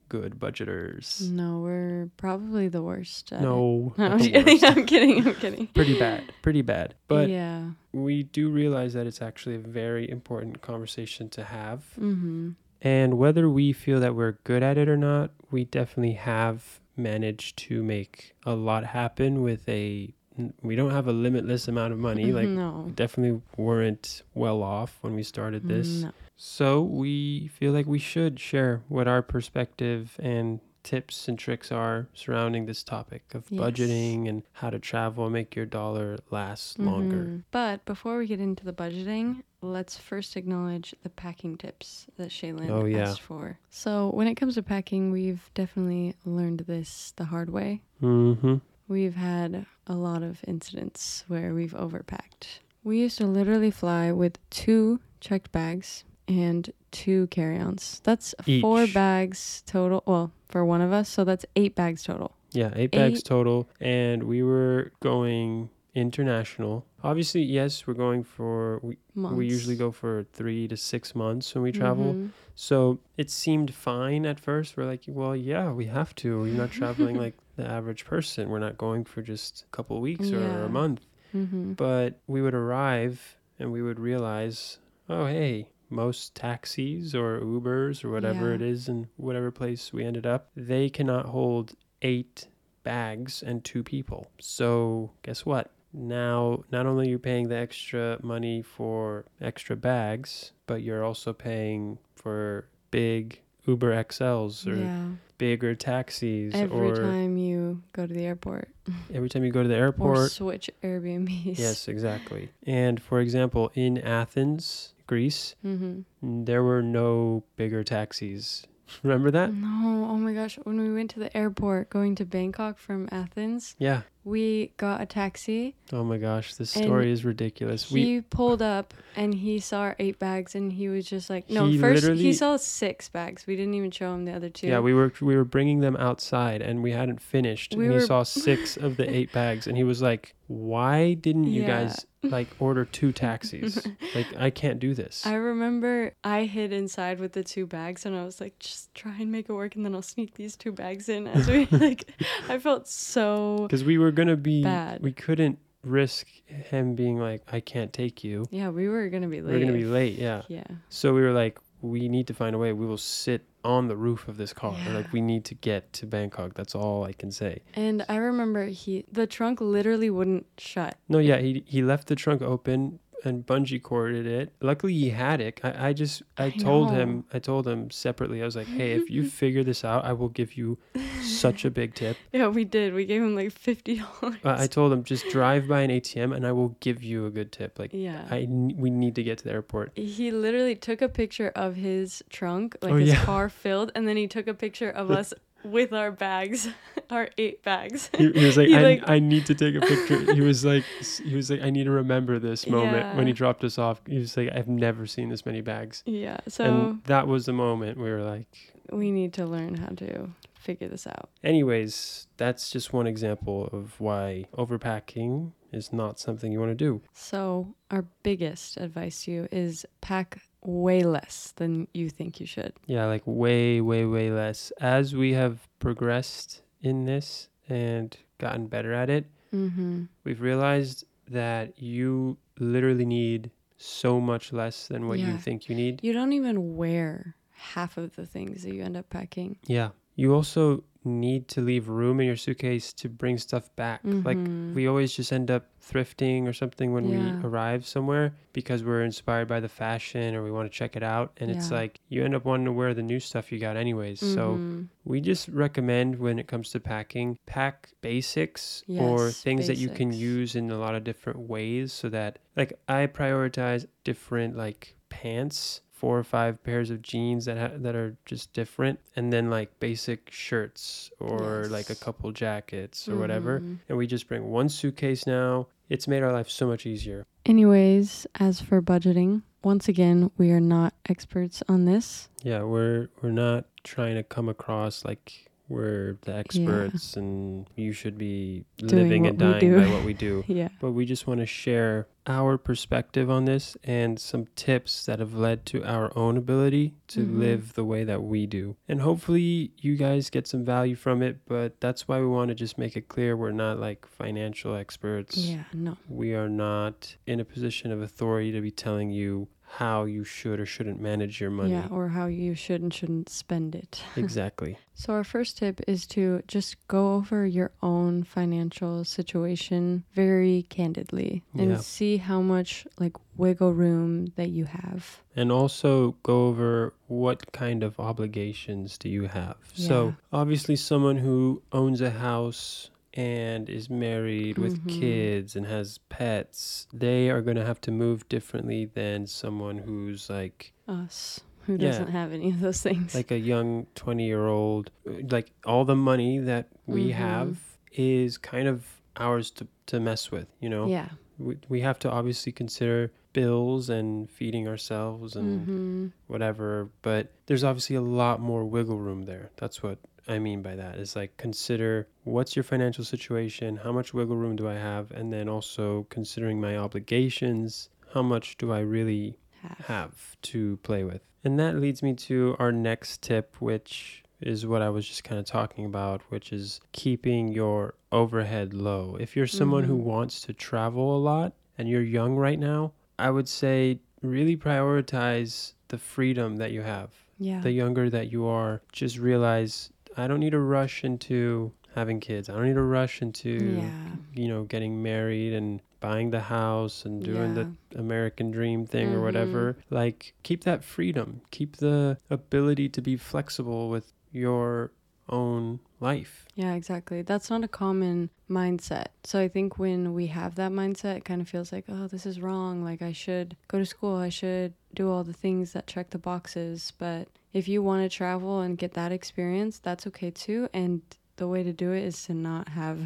good 0.10 0.40
budgeters. 0.40 1.30
No, 1.30 1.60
we're 1.60 2.10
probably 2.18 2.68
the 2.68 2.82
worst. 2.82 3.32
No, 3.32 3.94
No, 3.98 4.06
I'm 4.06 4.20
kidding. 4.20 4.46
worst. 4.46 4.64
I'm 4.64 4.86
kidding. 4.86 5.28
I'm 5.28 5.36
kidding. 5.44 5.68
pretty 5.68 5.98
bad, 6.00 6.24
pretty 6.42 6.62
bad. 6.62 6.96
But 7.08 7.30
yeah. 7.30 7.70
we 7.94 8.24
do 8.24 8.50
realize 8.50 8.94
that 8.94 9.08
it's 9.08 9.22
actually 9.22 9.56
a 9.56 9.60
very 9.60 10.10
important 10.10 10.62
conversation 10.62 11.30
to 11.30 11.44
have. 11.44 11.86
Mm-hmm. 12.00 12.52
And 12.82 13.18
whether 13.18 13.50
we 13.50 13.74
feel 13.74 14.00
that 14.00 14.16
we're 14.16 14.34
good 14.44 14.62
at 14.64 14.78
it 14.78 14.88
or 14.88 14.98
not, 14.98 15.32
we 15.50 15.66
definitely 15.66 16.14
have 16.14 16.80
managed 16.96 17.58
to 17.58 17.84
make 17.84 18.36
a 18.46 18.54
lot 18.56 18.84
happen 18.86 19.42
with 19.42 19.68
a. 19.68 20.14
We 20.62 20.76
don't 20.76 20.92
have 20.92 21.08
a 21.08 21.12
limitless 21.12 21.68
amount 21.68 21.94
of 21.94 22.00
money. 22.00 22.32
Like, 22.32 22.48
no. 22.64 22.92
definitely 22.94 23.42
weren't 23.58 24.22
well 24.36 24.62
off 24.62 25.00
when 25.02 25.16
we 25.16 25.24
started 25.24 25.68
this. 25.68 26.04
No. 26.04 26.12
So 26.38 26.82
we 26.84 27.48
feel 27.48 27.74
like 27.74 27.88
we 27.88 28.00
should 28.00 28.40
share 28.40 28.84
what 28.88 29.08
our 29.08 29.22
perspective 29.24 30.16
and 30.20 30.60
tips 30.84 31.28
and 31.28 31.38
tricks 31.38 31.70
are 31.72 32.08
surrounding 32.14 32.66
this 32.66 32.82
topic 32.84 33.34
of 33.34 33.46
Yes. 33.50 33.60
budgeting 33.62 34.30
and 34.30 34.44
how 34.54 34.70
to 34.70 34.80
travel 34.80 35.26
and 35.26 35.34
make 35.34 35.56
your 35.56 35.66
dollar 35.66 36.18
last 36.32 36.80
longer. 36.80 37.26
Mhm. 37.26 37.44
But 37.52 37.84
before 37.86 38.18
we 38.20 38.28
get 38.28 38.40
into 38.40 38.64
the 38.64 38.72
budgeting, 38.72 39.44
let's 39.62 39.98
first 39.98 40.38
acknowledge 40.38 40.96
the 41.04 41.10
packing 41.10 41.58
tips 41.58 42.08
that 42.16 42.32
Shea-Lyn 42.32 42.70
Oh, 42.70 42.86
yeah. 42.86 43.10
asked 43.10 43.20
for. 43.22 43.60
So 43.70 44.12
when 44.12 44.28
it 44.28 44.36
comes 44.36 44.54
to 44.56 44.64
packing, 44.64 45.12
we've 45.12 45.50
definitely 45.56 46.16
learned 46.24 46.60
this 46.62 47.12
the 47.18 47.26
hard 47.26 47.50
way. 47.50 47.82
Mm-hmm. 48.02 48.56
We've 48.88 49.16
had 49.16 49.66
a 49.88 49.96
lot 49.96 50.24
of 50.24 50.40
incidents 50.48 51.26
where 51.28 51.54
we've 51.54 51.74
overpacked. 51.74 52.60
We 52.84 53.00
used 53.02 53.18
to 53.18 53.28
literally 53.28 53.72
fly 53.72 54.14
with 54.14 54.38
two 54.50 55.02
checked 55.20 55.52
bags 55.52 56.06
and 56.28 56.70
two 56.92 57.28
carry-ons. 57.28 58.02
That's 58.04 58.34
four 58.62 58.88
bags 58.88 59.64
total. 59.66 60.04
Well, 60.06 60.32
for 60.48 60.64
one 60.66 60.82
of 60.82 60.92
us, 60.92 61.10
so 61.10 61.24
that's 61.24 61.46
eight 61.56 61.76
bags 61.76 62.04
total. 62.04 62.34
Yeah, 62.52 62.72
eight 62.76 62.92
bags 62.92 63.22
total, 63.24 63.70
and 63.80 64.24
we 64.24 64.42
were 64.44 64.92
going 65.02 65.70
international. 65.94 66.86
Obviously, 67.04 67.42
yes, 67.42 67.86
we're 67.88 67.94
going 67.94 68.24
for 68.24 68.80
we, 68.84 68.98
Months. 69.16 69.36
we 69.38 69.46
usually 69.48 69.76
go 69.76 69.92
for 69.92 70.26
three 70.34 70.68
to 70.68 70.78
six 70.78 71.16
months 71.16 71.54
when 71.54 71.64
we 71.64 71.72
travel. 71.72 72.14
Mhm. 72.14 72.30
So 72.56 73.00
it 73.18 73.30
seemed 73.30 73.74
fine 73.74 74.26
at 74.26 74.40
first. 74.40 74.78
We're 74.78 74.86
like, 74.86 75.04
well, 75.08 75.36
yeah, 75.36 75.72
we 75.72 75.86
have 75.88 76.14
to. 76.16 76.42
We're 76.42 76.54
not 76.54 76.72
traveling 76.72 77.16
like 77.26 77.36
the 77.56 77.66
average 77.66 78.06
person. 78.06 78.50
We're 78.50 78.60
not 78.60 78.78
going 78.78 79.06
for 79.06 79.22
just 79.22 79.64
a 79.68 79.76
couple 79.76 80.00
weeks 80.02 80.32
or 80.32 80.64
a 80.64 80.70
month. 80.70 81.06
Mhm. 81.36 81.76
But 81.76 82.20
we 82.28 82.42
would 82.42 82.54
arrive 82.56 83.38
and 83.60 83.72
we 83.72 83.82
would 83.82 84.00
realize, 84.00 84.80
oh, 85.10 85.26
hey, 85.26 85.68
most 85.90 86.36
taxis 86.36 87.16
or 87.16 87.40
Ubers 87.40 88.04
or 88.04 88.10
whatever 88.10 88.50
Yeah. 88.50 88.56
it 88.56 88.62
is 88.62 88.88
in 88.90 89.08
whatever 89.18 89.52
place 89.52 89.94
we 89.94 90.04
ended 90.06 90.26
up, 90.26 90.50
they 90.56 90.90
cannot 90.90 91.28
hold 91.28 91.74
eight 92.02 92.48
bags 92.84 93.42
and 93.44 93.64
two 93.64 93.84
people. 93.84 94.28
So 94.40 95.12
guess 95.24 95.46
what? 95.46 95.72
Now, 95.94 96.64
not 96.72 96.86
only 96.86 97.08
are 97.08 97.12
you 97.12 97.20
paying 97.20 97.48
the 97.50 97.56
extra 97.56 98.20
money 98.22 98.62
for 98.62 99.26
extra 99.42 99.76
bags, 99.76 100.52
but 100.68 100.82
you're 100.84 101.04
also 101.04 101.34
paying 101.34 101.98
for 102.16 102.68
big 102.92 103.42
Uber 103.66 103.92
XLs 104.04 104.68
or 104.68 104.76
yeah. 104.76 105.08
bigger 105.38 105.76
taxis 105.76 106.54
Every 106.54 106.92
or 106.92 106.96
time 106.96 107.38
you 107.38 107.82
go 107.94 108.06
to 108.08 108.14
the 108.14 108.26
airport 108.26 108.70
every 109.14 109.28
time 109.30 109.44
you 109.44 109.52
go 109.52 109.62
to 109.64 109.68
the 109.70 109.76
or 109.76 109.80
airport. 109.80 110.32
switch 110.32 110.70
Airbnbs. 110.84 111.58
Yes, 111.58 111.88
exactly. 111.88 112.50
And 112.66 113.02
for 113.02 113.20
example, 113.20 113.72
in 113.74 113.98
Athens, 113.98 114.94
Greece, 115.08 115.56
Mm-hmm. 115.66 116.44
there 116.46 116.64
were 116.64 116.82
no 116.84 117.44
bigger 117.56 117.84
taxis. 117.84 118.66
Remember 119.04 119.32
that? 119.32 119.54
No, 119.54 120.08
oh 120.10 120.16
my 120.18 120.34
gosh. 120.34 120.58
When 120.64 120.80
we 120.80 120.94
went 120.94 121.10
to 121.12 121.20
the 121.20 121.36
airport 121.36 121.90
going 121.90 122.16
to 122.16 122.26
Bangkok 122.26 122.78
from 122.78 123.10
Athens, 123.12 123.76
Yeah. 123.80 124.02
We 124.28 124.72
got 124.76 125.00
a 125.02 125.06
taxi. 125.06 125.74
Oh 125.94 126.04
my 126.04 126.18
gosh, 126.18 126.56
this 126.56 126.72
story 126.72 127.12
is 127.12 127.24
ridiculous. 127.24 127.86
He 127.90 127.94
we 128.18 128.22
pulled 128.22 128.62
up 128.62 128.94
and 129.16 129.34
he 129.34 129.60
saw 129.60 129.80
our 129.82 129.96
eight 130.00 130.20
bags 130.20 130.54
and 130.54 130.74
he 130.74 130.90
was 130.90 131.06
just 131.06 131.30
like, 131.30 131.50
no, 131.50 131.66
He 131.68 131.78
first 131.78 132.06
he 132.06 132.34
saw 132.34 132.58
six 132.58 133.08
bags. 133.08 133.48
We 133.48 133.56
didn't 133.56 133.74
even 133.76 133.92
show 133.92 134.14
him 134.14 134.26
the 134.26 134.34
other 134.34 134.50
two. 134.50 134.68
yeah, 134.68 134.80
we 134.80 134.94
were 134.94 135.14
we 135.22 135.36
were 135.38 135.46
bringing 135.46 135.80
them 135.80 135.96
outside 135.96 136.62
and 136.62 136.84
we 136.84 136.92
hadn't 136.92 137.22
finished. 137.22 137.74
We 137.76 137.86
and 137.86 137.94
he 137.94 138.00
saw 138.02 138.24
six 138.48 138.76
of 138.76 138.98
the 138.98 139.10
eight 139.10 139.32
bags 139.32 139.66
and 139.66 139.78
he 139.78 139.84
was 139.86 140.02
like, 140.02 140.36
"Why 140.48 141.14
didn't 141.14 141.46
you 141.46 141.62
Yeah. 141.62 141.68
guys 141.86 142.06
like 142.24 142.48
order 142.60 142.84
two 142.84 143.14
taxis? 143.14 143.88
like 144.16 144.28
I 144.38 144.50
can't 144.50 144.80
do 144.80 144.94
this." 144.94 145.26
I 145.26 145.36
remember 145.36 146.12
I 146.26 146.44
hid 146.44 146.74
inside 146.74 147.22
with 147.22 147.32
the 147.32 147.44
two 147.46 147.66
bags 147.66 148.06
and 148.06 148.14
I 148.14 148.26
was 148.26 148.42
like, 148.42 148.60
just 148.60 148.94
try 148.94 149.16
and 149.20 149.32
make 149.32 149.48
it 149.50 149.54
work 149.54 149.76
and 149.78 149.86
then 149.86 149.96
I'll 149.96 150.02
sneak 150.02 150.34
these 150.36 150.58
two 150.58 150.74
bags 150.74 151.08
in 151.08 151.28
as 151.28 151.48
we 151.48 151.66
like 151.72 152.12
I 152.50 152.60
felt 152.60 152.90
so 152.90 153.60
Because 153.64 153.86
we 153.86 153.98
were 153.98 154.12
gonna 154.18 154.36
be, 154.38 154.64
Bad. 154.64 155.02
we 155.02 155.12
couldn't 155.12 155.60
risk 155.84 156.28
him 156.46 156.96
being 156.96 157.18
like, 157.18 157.42
"I 157.52 157.60
can't 157.60 157.94
take 157.94 158.24
you." 158.24 158.46
Yeah, 158.52 158.70
we 158.70 158.90
were 158.90 159.08
gonna 159.10 159.28
be 159.28 159.42
late. 159.42 159.54
We're 159.54 159.60
gonna 159.60 159.78
be 159.78 159.86
late. 159.86 160.18
Yeah. 160.18 160.42
Yeah. 160.50 160.68
So 160.90 161.14
we 161.14 161.22
were 161.22 161.32
like, 161.34 161.60
we 161.82 162.10
need 162.10 162.28
to 162.28 162.34
find 162.34 162.56
a 162.56 162.60
way. 162.60 162.74
We 162.74 162.86
will 162.86 162.98
sit 162.98 163.46
on 163.64 163.88
the 163.88 163.96
roof 163.98 164.28
of 164.28 164.38
this 164.38 164.54
car. 164.54 164.76
Yeah. 164.86 164.94
Like 164.94 165.14
we 165.14 165.22
need 165.22 165.46
to 165.46 165.56
get 165.56 165.94
to 165.94 166.06
Bangkok. 166.06 166.54
That's 166.54 166.74
all 166.74 167.04
I 167.04 167.14
can 167.14 167.32
say. 167.32 167.62
And 167.76 168.06
I 168.10 168.16
remember 168.16 168.66
he 168.66 169.06
the 169.12 169.28
trunk 169.28 169.62
literally 169.62 170.10
wouldn't 170.10 170.46
shut. 170.58 170.98
No, 171.08 171.20
yeah, 171.20 171.38
he 171.38 171.64
he 171.66 171.82
left 171.82 172.08
the 172.08 172.16
trunk 172.16 172.42
open 172.42 173.00
and 173.26 173.46
bungee 173.46 173.82
corded 173.82 174.28
it. 174.28 174.54
Luckily, 174.62 174.94
he 174.94 175.10
had 175.10 175.42
it. 175.42 175.60
I, 175.64 175.90
I 175.90 175.94
just 175.94 176.22
I, 176.38 176.46
I 176.46 176.50
told 176.52 176.90
know. 176.90 176.96
him 176.96 177.26
I 177.34 177.40
told 177.40 177.68
him 177.68 177.90
separately. 177.90 178.42
I 178.42 178.46
was 178.46 178.56
like, 178.56 178.68
hey, 178.68 178.92
if 178.94 179.10
you 179.10 179.28
figure 179.42 179.64
this 179.64 179.84
out, 179.84 180.06
I 180.06 180.14
will 180.14 180.30
give 180.30 180.54
you 180.54 180.78
such 181.24 181.66
a 181.66 181.72
big 181.72 181.94
tip. 181.96 182.18
Yeah, 182.34 182.50
we 182.50 182.66
did. 182.66 182.94
We 182.94 183.06
gave 183.06 183.22
him 183.24 183.36
like 183.36 183.52
fifty 183.52 183.98
dollars. 184.00 184.38
Uh, 184.46 184.56
I 184.58 184.68
told 184.68 184.94
him 184.94 185.04
just 185.04 185.28
drive 185.30 185.68
by 185.68 185.82
an 185.82 185.90
ATM 185.90 186.36
and 186.36 186.46
I 186.46 186.52
will 186.52 186.76
give 186.80 187.02
you 187.04 187.26
a 187.26 187.32
good 187.32 187.52
tip. 187.52 187.80
Like 187.80 187.92
yeah. 187.94 188.26
I 188.30 188.46
we 188.50 188.90
need 188.90 189.16
to 189.16 189.24
get 189.24 189.40
to 189.40 189.44
the 189.46 189.52
airport. 189.52 189.92
he 189.96 190.32
literally 190.32 190.76
took 190.76 191.02
a 191.02 191.10
picture 191.10 191.52
of 191.56 191.76
his 191.76 192.24
trunk, 192.30 192.78
like 192.82 192.94
Oh, 192.94 192.98
his 192.98 193.10
yeah. 193.10 193.24
car 193.26 193.50
filled, 193.50 193.92
and 193.96 194.08
then 194.08 194.18
he 194.18 194.28
took 194.28 194.48
a 194.48 194.54
picture 194.54 194.90
of 194.90 195.10
us 195.20 195.34
with 195.72 195.94
our 195.94 196.12
bags, 196.12 196.68
our 197.10 197.30
eight 197.38 197.64
bags. 197.64 198.10
He, 198.18 198.32
he 198.32 198.46
was 198.46 198.58
like, 198.62 198.68
He, 198.68 198.76
I, 198.76 198.82
like- 198.82 199.10
I 199.10 199.20
need 199.20 199.46
to 199.48 199.56
take 199.56 199.76
a 199.76 199.82
picture. 199.82 200.34
He 200.34 200.42
was 200.42 200.64
like, 200.66 200.84
he 201.24 201.36
was 201.36 201.50
like, 201.50 201.62
I 201.62 201.70
need 201.70 201.86
to 201.86 201.92
remember 201.92 202.40
this 202.40 202.68
moment 202.68 203.16
when 203.16 203.28
he 203.28 203.34
dropped 203.34 203.64
us 203.64 203.78
off. 203.78 204.02
He 204.08 204.18
was 204.18 204.36
like, 204.38 204.50
I've 204.54 204.68
never 204.68 205.06
seen 205.06 205.30
this 205.30 205.46
many 205.46 205.62
bags. 205.62 206.04
yeah. 206.06 206.38
So 206.48 206.64
and 206.64 207.04
that 207.06 207.28
was 207.28 207.46
the 207.46 207.54
moment 207.54 207.98
we 207.98 208.10
were 208.10 208.24
like, 208.24 208.48
we 208.92 209.12
need 209.12 209.34
to 209.34 209.46
learn 209.46 209.76
how 209.76 209.90
to 209.90 210.30
figure 210.60 210.88
this 210.90 211.08
out. 211.08 211.30
anyways, 211.44 212.28
that's 212.38 212.70
just 212.72 212.92
one 212.94 213.08
example 213.08 213.70
of 213.72 214.00
why 214.00 214.46
overpacking 214.58 215.52
is 215.74 215.92
not 215.94 216.20
something 216.20 216.52
you 216.52 216.60
want 216.60 216.72
to 216.72 216.76
do. 216.76 217.02
So 217.14 217.76
our 217.92 218.06
biggest 218.24 218.78
advice 218.78 219.24
to 219.26 219.32
you 219.32 219.48
is 219.52 219.86
pack 220.02 220.42
way 220.64 221.02
less 221.04 221.54
than 221.56 221.88
you 221.94 222.10
think 222.10 222.40
you 222.40 222.46
should. 222.46 222.74
Yeah, 222.86 223.06
like 223.06 223.22
way, 223.26 223.80
way, 223.82 224.06
way 224.06 224.32
less. 224.32 224.72
As 224.82 225.16
we 225.16 225.34
have 225.34 225.68
progressed 225.80 226.62
in 226.82 227.06
this 227.06 227.50
and 227.70 228.16
gotten 228.38 228.68
better 228.68 228.94
at 228.94 229.10
it, 229.10 229.26
Mm-hmm. 229.54 230.04
we've 230.26 230.42
realized 230.42 231.06
that 231.30 231.82
you 231.82 232.36
literally 232.60 233.06
need 233.06 233.50
so 233.78 234.20
much 234.20 234.52
less 234.52 234.88
than 234.88 235.08
what 235.08 235.20
you 235.20 235.38
think 235.38 235.70
you 235.70 235.76
need. 235.76 236.02
You 236.04 236.12
don't 236.12 236.34
even 236.34 236.76
wear 236.76 237.36
half 237.52 237.98
of 237.98 238.14
the 238.18 238.26
things 238.26 238.64
that 238.64 238.74
you 238.74 238.84
end 238.84 238.98
up 238.98 239.10
packing. 239.10 239.58
Yeah. 239.66 239.90
You 240.16 240.34
also 240.34 240.84
need 241.08 241.48
to 241.50 241.62
leave 241.62 241.90
room 241.90 242.20
in 242.20 242.28
your 242.28 242.36
suitcase 242.36 242.94
to 242.94 243.10
bring 243.10 243.38
stuff 243.38 243.76
back. 243.76 244.02
Like 244.26 244.38
Mhm. 244.38 244.76
we 244.76 244.88
always 244.88 245.14
just 245.16 245.32
end 245.34 245.50
up 245.50 245.66
thrifting 245.82 246.48
or 246.48 246.54
something 246.54 246.94
when 246.94 247.06
Yeah. 247.06 247.18
we 247.42 247.48
arrive 247.48 247.86
somewhere 247.88 248.34
because 248.54 248.84
we're 248.84 249.04
inspired 249.04 249.48
by 249.48 249.60
the 249.60 249.70
fashion 249.70 250.36
or 250.36 250.44
we 250.44 250.52
want 250.52 250.72
to 250.72 250.78
check 250.78 250.96
it 250.96 251.04
out 251.04 251.32
and 251.38 251.50
it's 251.50 251.72
like 251.72 252.00
you 252.10 252.24
end 252.24 252.36
up 252.36 252.44
wanting 252.46 252.66
to 252.66 252.72
wear 252.74 252.94
the 252.94 253.02
new 253.02 253.20
stuff 253.20 253.52
you 253.52 253.58
got 253.60 253.78
anyways. 253.78 254.20
So 254.20 254.58
Mhm. 254.58 254.88
we 255.06 255.22
just 255.22 255.48
recommend 255.48 256.20
when 256.20 256.38
it 256.38 256.48
comes 256.48 256.70
to 256.72 256.80
packing, 256.82 257.38
pack 257.46 257.90
basics 258.02 258.84
or 258.90 259.28
Yes, 259.28 259.42
things 259.42 259.68
that 259.68 259.78
you 259.78 259.90
can 259.90 260.12
use 260.12 260.56
in 260.56 260.70
a 260.70 260.78
lot 260.78 260.96
of 260.96 261.04
different 261.06 261.40
ways 261.40 261.94
so 261.94 262.10
that 262.10 262.40
like 262.58 262.74
I 262.90 263.08
prioritize 263.08 263.86
different 264.04 264.58
like 264.58 264.96
pants, 265.10 265.82
four 265.98 266.18
or 266.20 266.24
five 266.24 266.64
pairs 266.64 266.92
of 266.92 267.02
jeans 267.02 267.46
that 267.46 267.58
ha- 267.58 267.78
that 267.78 267.96
are 267.96 268.16
just 268.26 268.54
different 268.54 269.00
and 269.16 269.34
then 269.34 269.50
like 269.50 269.80
basic 269.80 270.30
shirts 270.32 271.10
or 271.20 271.66
like 271.70 271.90
a 271.90 271.96
couple 271.96 272.32
jackets 272.32 273.10
or 273.10 273.16
whatever. 273.18 273.60
Mhm. 273.62 273.80
And 273.90 273.98
we 273.98 274.06
just 274.06 274.28
bring 274.28 274.50
one 274.50 274.70
suitcase 274.70 275.26
now. 275.26 275.68
It's 275.90 276.08
made 276.08 276.22
our 276.22 276.32
life 276.32 276.50
so 276.50 276.68
much 276.68 276.86
easier. 276.86 277.26
Anyways, 277.46 278.28
as 278.40 278.62
for 278.62 278.82
budgeting, 278.82 279.42
once 279.64 279.88
again, 279.88 280.30
we 280.38 280.52
are 280.52 280.60
not 280.60 280.94
experts 281.10 281.64
on 281.68 281.86
this. 281.86 282.30
Yeah, 282.44 282.62
we're 282.64 283.08
we're 283.22 283.32
not 283.32 283.66
trying 283.84 284.16
to 284.16 284.24
come 284.24 284.48
across 284.50 285.04
like 285.04 285.47
we're 285.70 286.18
the 286.22 286.34
experts 286.36 287.16
and 287.18 287.68
you 287.76 287.92
should 287.92 288.18
be 288.18 288.66
Doing 288.78 288.96
living 289.04 289.28
and 289.28 289.38
dying 289.38 289.76
by 289.76 289.90
what 289.92 290.04
we 290.04 290.14
do. 290.14 290.44
Yeah. 290.48 290.70
But 290.80 290.92
we 290.92 291.06
just 291.06 291.28
want 291.28 291.40
to 291.42 291.46
share 291.46 292.08
our 292.26 292.58
perspective 292.58 293.30
on 293.30 293.46
this 293.46 293.78
and 293.84 294.20
some 294.20 294.48
tips 294.56 295.06
that 295.06 295.20
have 295.20 295.34
led 295.34 295.66
to 295.68 295.84
our 295.86 296.12
own 296.18 296.36
ability 296.38 296.94
to 297.08 297.22
Mhm. 297.22 297.40
live 297.40 297.74
the 297.74 297.86
way 297.86 298.04
that 298.04 298.22
we 298.24 298.46
do. 298.46 298.76
And 298.88 299.02
hopefully 299.02 299.72
you 299.78 299.96
guys 299.96 300.30
get 300.30 300.46
some 300.48 300.64
value 300.66 300.96
from 300.96 301.22
it, 301.22 301.40
but 301.46 301.80
that's 301.80 302.08
why 302.08 302.20
we 302.20 302.28
want 302.28 302.50
to 302.50 302.56
just 302.56 302.78
make 302.78 302.96
it 302.98 303.08
clear 303.08 303.36
we're 303.38 303.52
not 303.52 303.80
like 303.80 304.06
financial 304.06 304.76
experts. 304.76 305.38
Yeah, 305.38 305.64
no. 305.74 305.98
We 306.10 306.34
are 306.34 306.50
not 306.50 307.16
in 307.26 307.40
a 307.40 307.46
position 307.46 307.92
of 307.92 308.02
authority 308.02 308.52
to 308.52 308.62
be 308.62 308.72
telling 308.72 309.10
you 309.12 309.48
how 309.70 310.06
you 310.06 310.24
should 310.24 310.60
or 310.60 310.66
shouldn't 310.66 311.00
manage 311.02 311.42
your 311.42 311.50
money. 311.52 311.72
Yeah, 311.72 311.88
or 311.92 312.08
how 312.08 312.28
you 312.28 312.56
should 312.56 312.82
and 312.82 312.94
shouldn't 312.94 313.30
spend 313.30 313.76
it. 313.76 314.02
exactly. 314.16 314.78
So, 314.94 315.14
our 315.14 315.24
first 315.24 315.58
tip 315.58 315.82
is 315.88 316.08
to 316.08 316.42
just 316.48 316.76
go 316.88 317.16
over 317.16 317.46
your 317.46 317.72
own 317.84 318.24
financial 318.24 319.04
situation 319.04 320.06
very 320.14 320.66
candidly 320.70 321.44
and 321.54 321.72
Yeah. 321.72 321.78
see 321.78 322.18
how 322.18 322.42
much 322.42 322.88
like 322.98 323.14
wiggle 323.36 323.74
room 323.74 324.28
that 324.38 324.50
you 324.50 324.66
have. 324.66 325.22
And 325.36 325.52
also 325.52 326.14
go 326.24 326.48
over 326.48 326.94
what 327.08 327.52
kind 327.52 327.84
of 327.84 328.00
obligations 328.00 328.98
do 328.98 329.10
you 329.10 329.28
have. 329.28 329.58
Yeah. 329.76 329.88
So, 329.88 330.16
obviously, 330.32 330.76
someone 330.78 331.18
who 331.18 331.62
owns 331.72 332.02
a 332.02 332.10
house 332.10 332.90
and 333.18 333.68
is 333.70 333.90
married 333.90 334.58
with 334.58 334.80
Mhm. 334.86 334.88
kids 334.88 335.56
and 335.56 335.66
has 335.66 335.98
pets, 336.10 336.88
they 336.94 337.30
are 337.30 337.42
going 337.42 337.58
to 337.58 337.66
have 337.66 337.82
to 337.82 337.92
move 337.92 338.30
differently 338.30 338.86
than 338.86 339.26
someone 339.28 339.80
who's 339.80 340.30
like 340.30 340.72
Us, 340.88 341.42
who 341.66 341.74
Yeah. 341.74 341.80
doesn't 341.90 342.10
have 342.12 342.32
any 342.32 342.52
of 342.52 342.60
those 342.62 342.82
things. 342.82 343.14
like 343.16 343.32
a 343.32 343.40
young 343.40 343.88
20 343.96 344.26
year 344.26 344.46
old 344.48 344.92
like 345.32 345.52
all 345.66 345.84
the 345.84 345.96
money 345.96 346.38
that 346.40 346.68
we 346.86 347.10
Mhm. 347.10 347.14
have 347.16 347.58
is 347.92 348.38
kind 348.38 348.68
of 348.68 349.02
ours 349.18 349.50
to, 349.52 349.68
to 349.88 350.00
mess 350.00 350.30
with 350.32 350.48
you 350.62 350.70
know 350.70 350.86
yeah. 350.88 351.10
we, 351.40 351.58
we 351.68 351.82
have 351.82 351.98
to 351.98 352.10
obviously 352.12 352.52
consider 352.52 353.12
bills 353.34 353.90
and 353.90 354.30
feeding 354.30 354.68
ourselves 354.68 355.36
and 355.36 355.68
hmm 355.68 356.08
whatever 356.28 356.90
but 357.02 357.32
there's 357.48 357.64
obviously 357.64 357.96
a 357.96 358.02
lot 358.02 358.40
more 358.40 358.64
wiggle 358.66 359.00
room 359.00 359.24
there 359.26 359.50
that's 359.58 359.82
what 359.82 359.98
i 360.28 360.38
mean 360.40 360.62
by 360.62 360.76
that 360.76 360.98
is 360.98 361.16
like 361.16 361.36
consider 361.38 362.08
what's 362.24 362.56
your 362.56 362.64
financial 362.64 363.04
situation 363.04 363.78
how 363.78 363.92
much 363.92 364.14
wiggle 364.14 364.36
room 364.38 364.56
do 364.56 364.68
i 364.68 364.74
have 364.74 365.12
and 365.12 365.32
then 365.32 365.48
also 365.50 366.06
considering 366.10 366.60
my 366.60 366.76
obligations 366.78 367.90
how 368.14 368.22
much 368.22 368.58
do 368.58 368.72
i 368.72 368.80
really 368.80 369.38
Have. 369.62 369.86
have 369.88 370.36
to 370.44 370.78
play 370.84 371.04
with. 371.04 371.22
And 371.44 371.60
that 371.60 371.76
leads 371.80 372.02
me 372.04 372.14
to 372.30 372.56
our 372.60 372.72
next 372.72 373.22
tip, 373.22 373.56
which 373.60 374.24
is 374.42 374.66
what 374.66 374.82
I 374.82 374.90
was 374.90 375.08
just 375.08 375.24
kind 375.24 375.40
of 375.40 375.46
talking 375.46 375.86
about, 375.86 376.22
which 376.30 376.52
is 376.52 376.80
keeping 376.92 377.48
your 377.48 377.94
overhead 378.12 378.74
low. 378.74 379.16
If 379.20 379.36
you're 379.36 379.48
someone 379.48 379.86
who 379.86 379.98
Mhm. 379.98 380.04
wants 380.04 380.42
to 380.42 380.54
travel 380.54 381.16
a 381.16 381.22
lot 381.32 381.54
and 381.78 381.88
you're 381.90 382.02
young 382.20 382.36
right 382.36 382.60
now, 382.60 382.92
I 383.18 383.30
would 383.32 383.48
say 383.48 384.00
really 384.22 384.56
prioritize 384.58 385.74
the 385.88 385.98
freedom 385.98 386.58
that 386.58 386.72
you 386.72 386.82
have. 386.82 387.10
Yeah. 387.40 387.62
The 387.62 387.72
younger 387.72 388.10
that 388.10 388.32
you 388.32 388.46
are, 388.46 388.82
just 388.92 389.18
realize 389.18 389.90
I 390.18 390.28
don't 390.28 390.40
need 390.40 390.52
to 390.52 390.60
rush 390.60 391.04
into 391.04 391.72
having 391.96 392.20
kids. 392.20 392.50
I 392.50 392.54
don't 392.54 392.68
need 392.68 392.74
to 392.74 392.82
rush 392.82 393.22
into 393.22 393.82
yeah. 393.82 393.92
you 394.34 394.48
know, 394.48 394.64
getting 394.64 395.02
married 395.02 395.54
and 395.54 395.82
buying 396.00 396.30
the 396.30 396.40
house 396.40 397.06
and 397.06 397.24
doing 397.24 397.56
the 397.56 397.72
American 397.98 398.52
dream 398.52 398.86
thing 398.86 399.08
or 399.08 399.16
mm-hmm. 399.16 399.24
whatever. 399.24 399.78
Like, 399.90 400.34
keep 400.44 400.64
that 400.64 400.84
freedom. 400.84 401.42
Keep 401.52 401.78
the 401.78 402.20
ability 402.30 402.90
to 402.90 403.02
be 403.02 403.16
flexible 403.16 403.90
with 403.90 404.14
your 404.32 404.92
own 405.30 405.80
life. 406.00 406.46
Yeah, 406.56 406.74
exactly. 406.74 407.22
That's 407.22 407.50
not 407.50 407.64
a 407.64 407.68
common 407.68 408.30
mindset. 408.50 409.08
So 409.24 409.40
I 409.40 409.48
think 409.48 409.78
when 409.78 410.14
we 410.14 410.28
have 410.28 410.56
that 410.56 410.72
mindset, 410.72 411.18
it 411.18 411.26
kind 411.26 411.42
of 411.42 411.50
feels 411.50 411.72
like, 411.72 411.86
oh, 411.90 412.08
this 412.08 412.26
is 412.26 412.40
wrong. 412.40 412.84
Like 412.84 413.02
I 413.02 413.12
should 413.12 413.58
go 413.68 413.80
to 413.80 413.86
school. 413.86 414.16
I 414.16 414.30
should 414.30 414.74
do 414.94 415.12
all 415.12 415.24
the 415.24 415.34
things 415.34 415.74
that 415.74 415.88
check 415.88 416.12
the 416.12 416.18
boxes. 416.18 416.94
But 416.98 417.28
if 417.54 417.68
you 417.68 417.82
want 417.82 418.04
to 418.10 418.16
travel 418.16 418.62
and 418.62 418.78
get 418.78 418.94
that 418.94 419.12
experience, 419.12 419.80
that's 419.80 420.06
okay 420.08 420.32
too. 420.32 420.70
And 420.74 421.02
the 421.38 421.48
way 421.48 421.64
to 421.64 421.74
do 421.74 421.92
it 421.92 422.04
is 422.04 422.24
to 422.26 422.34
not 422.34 422.70
have 422.70 423.00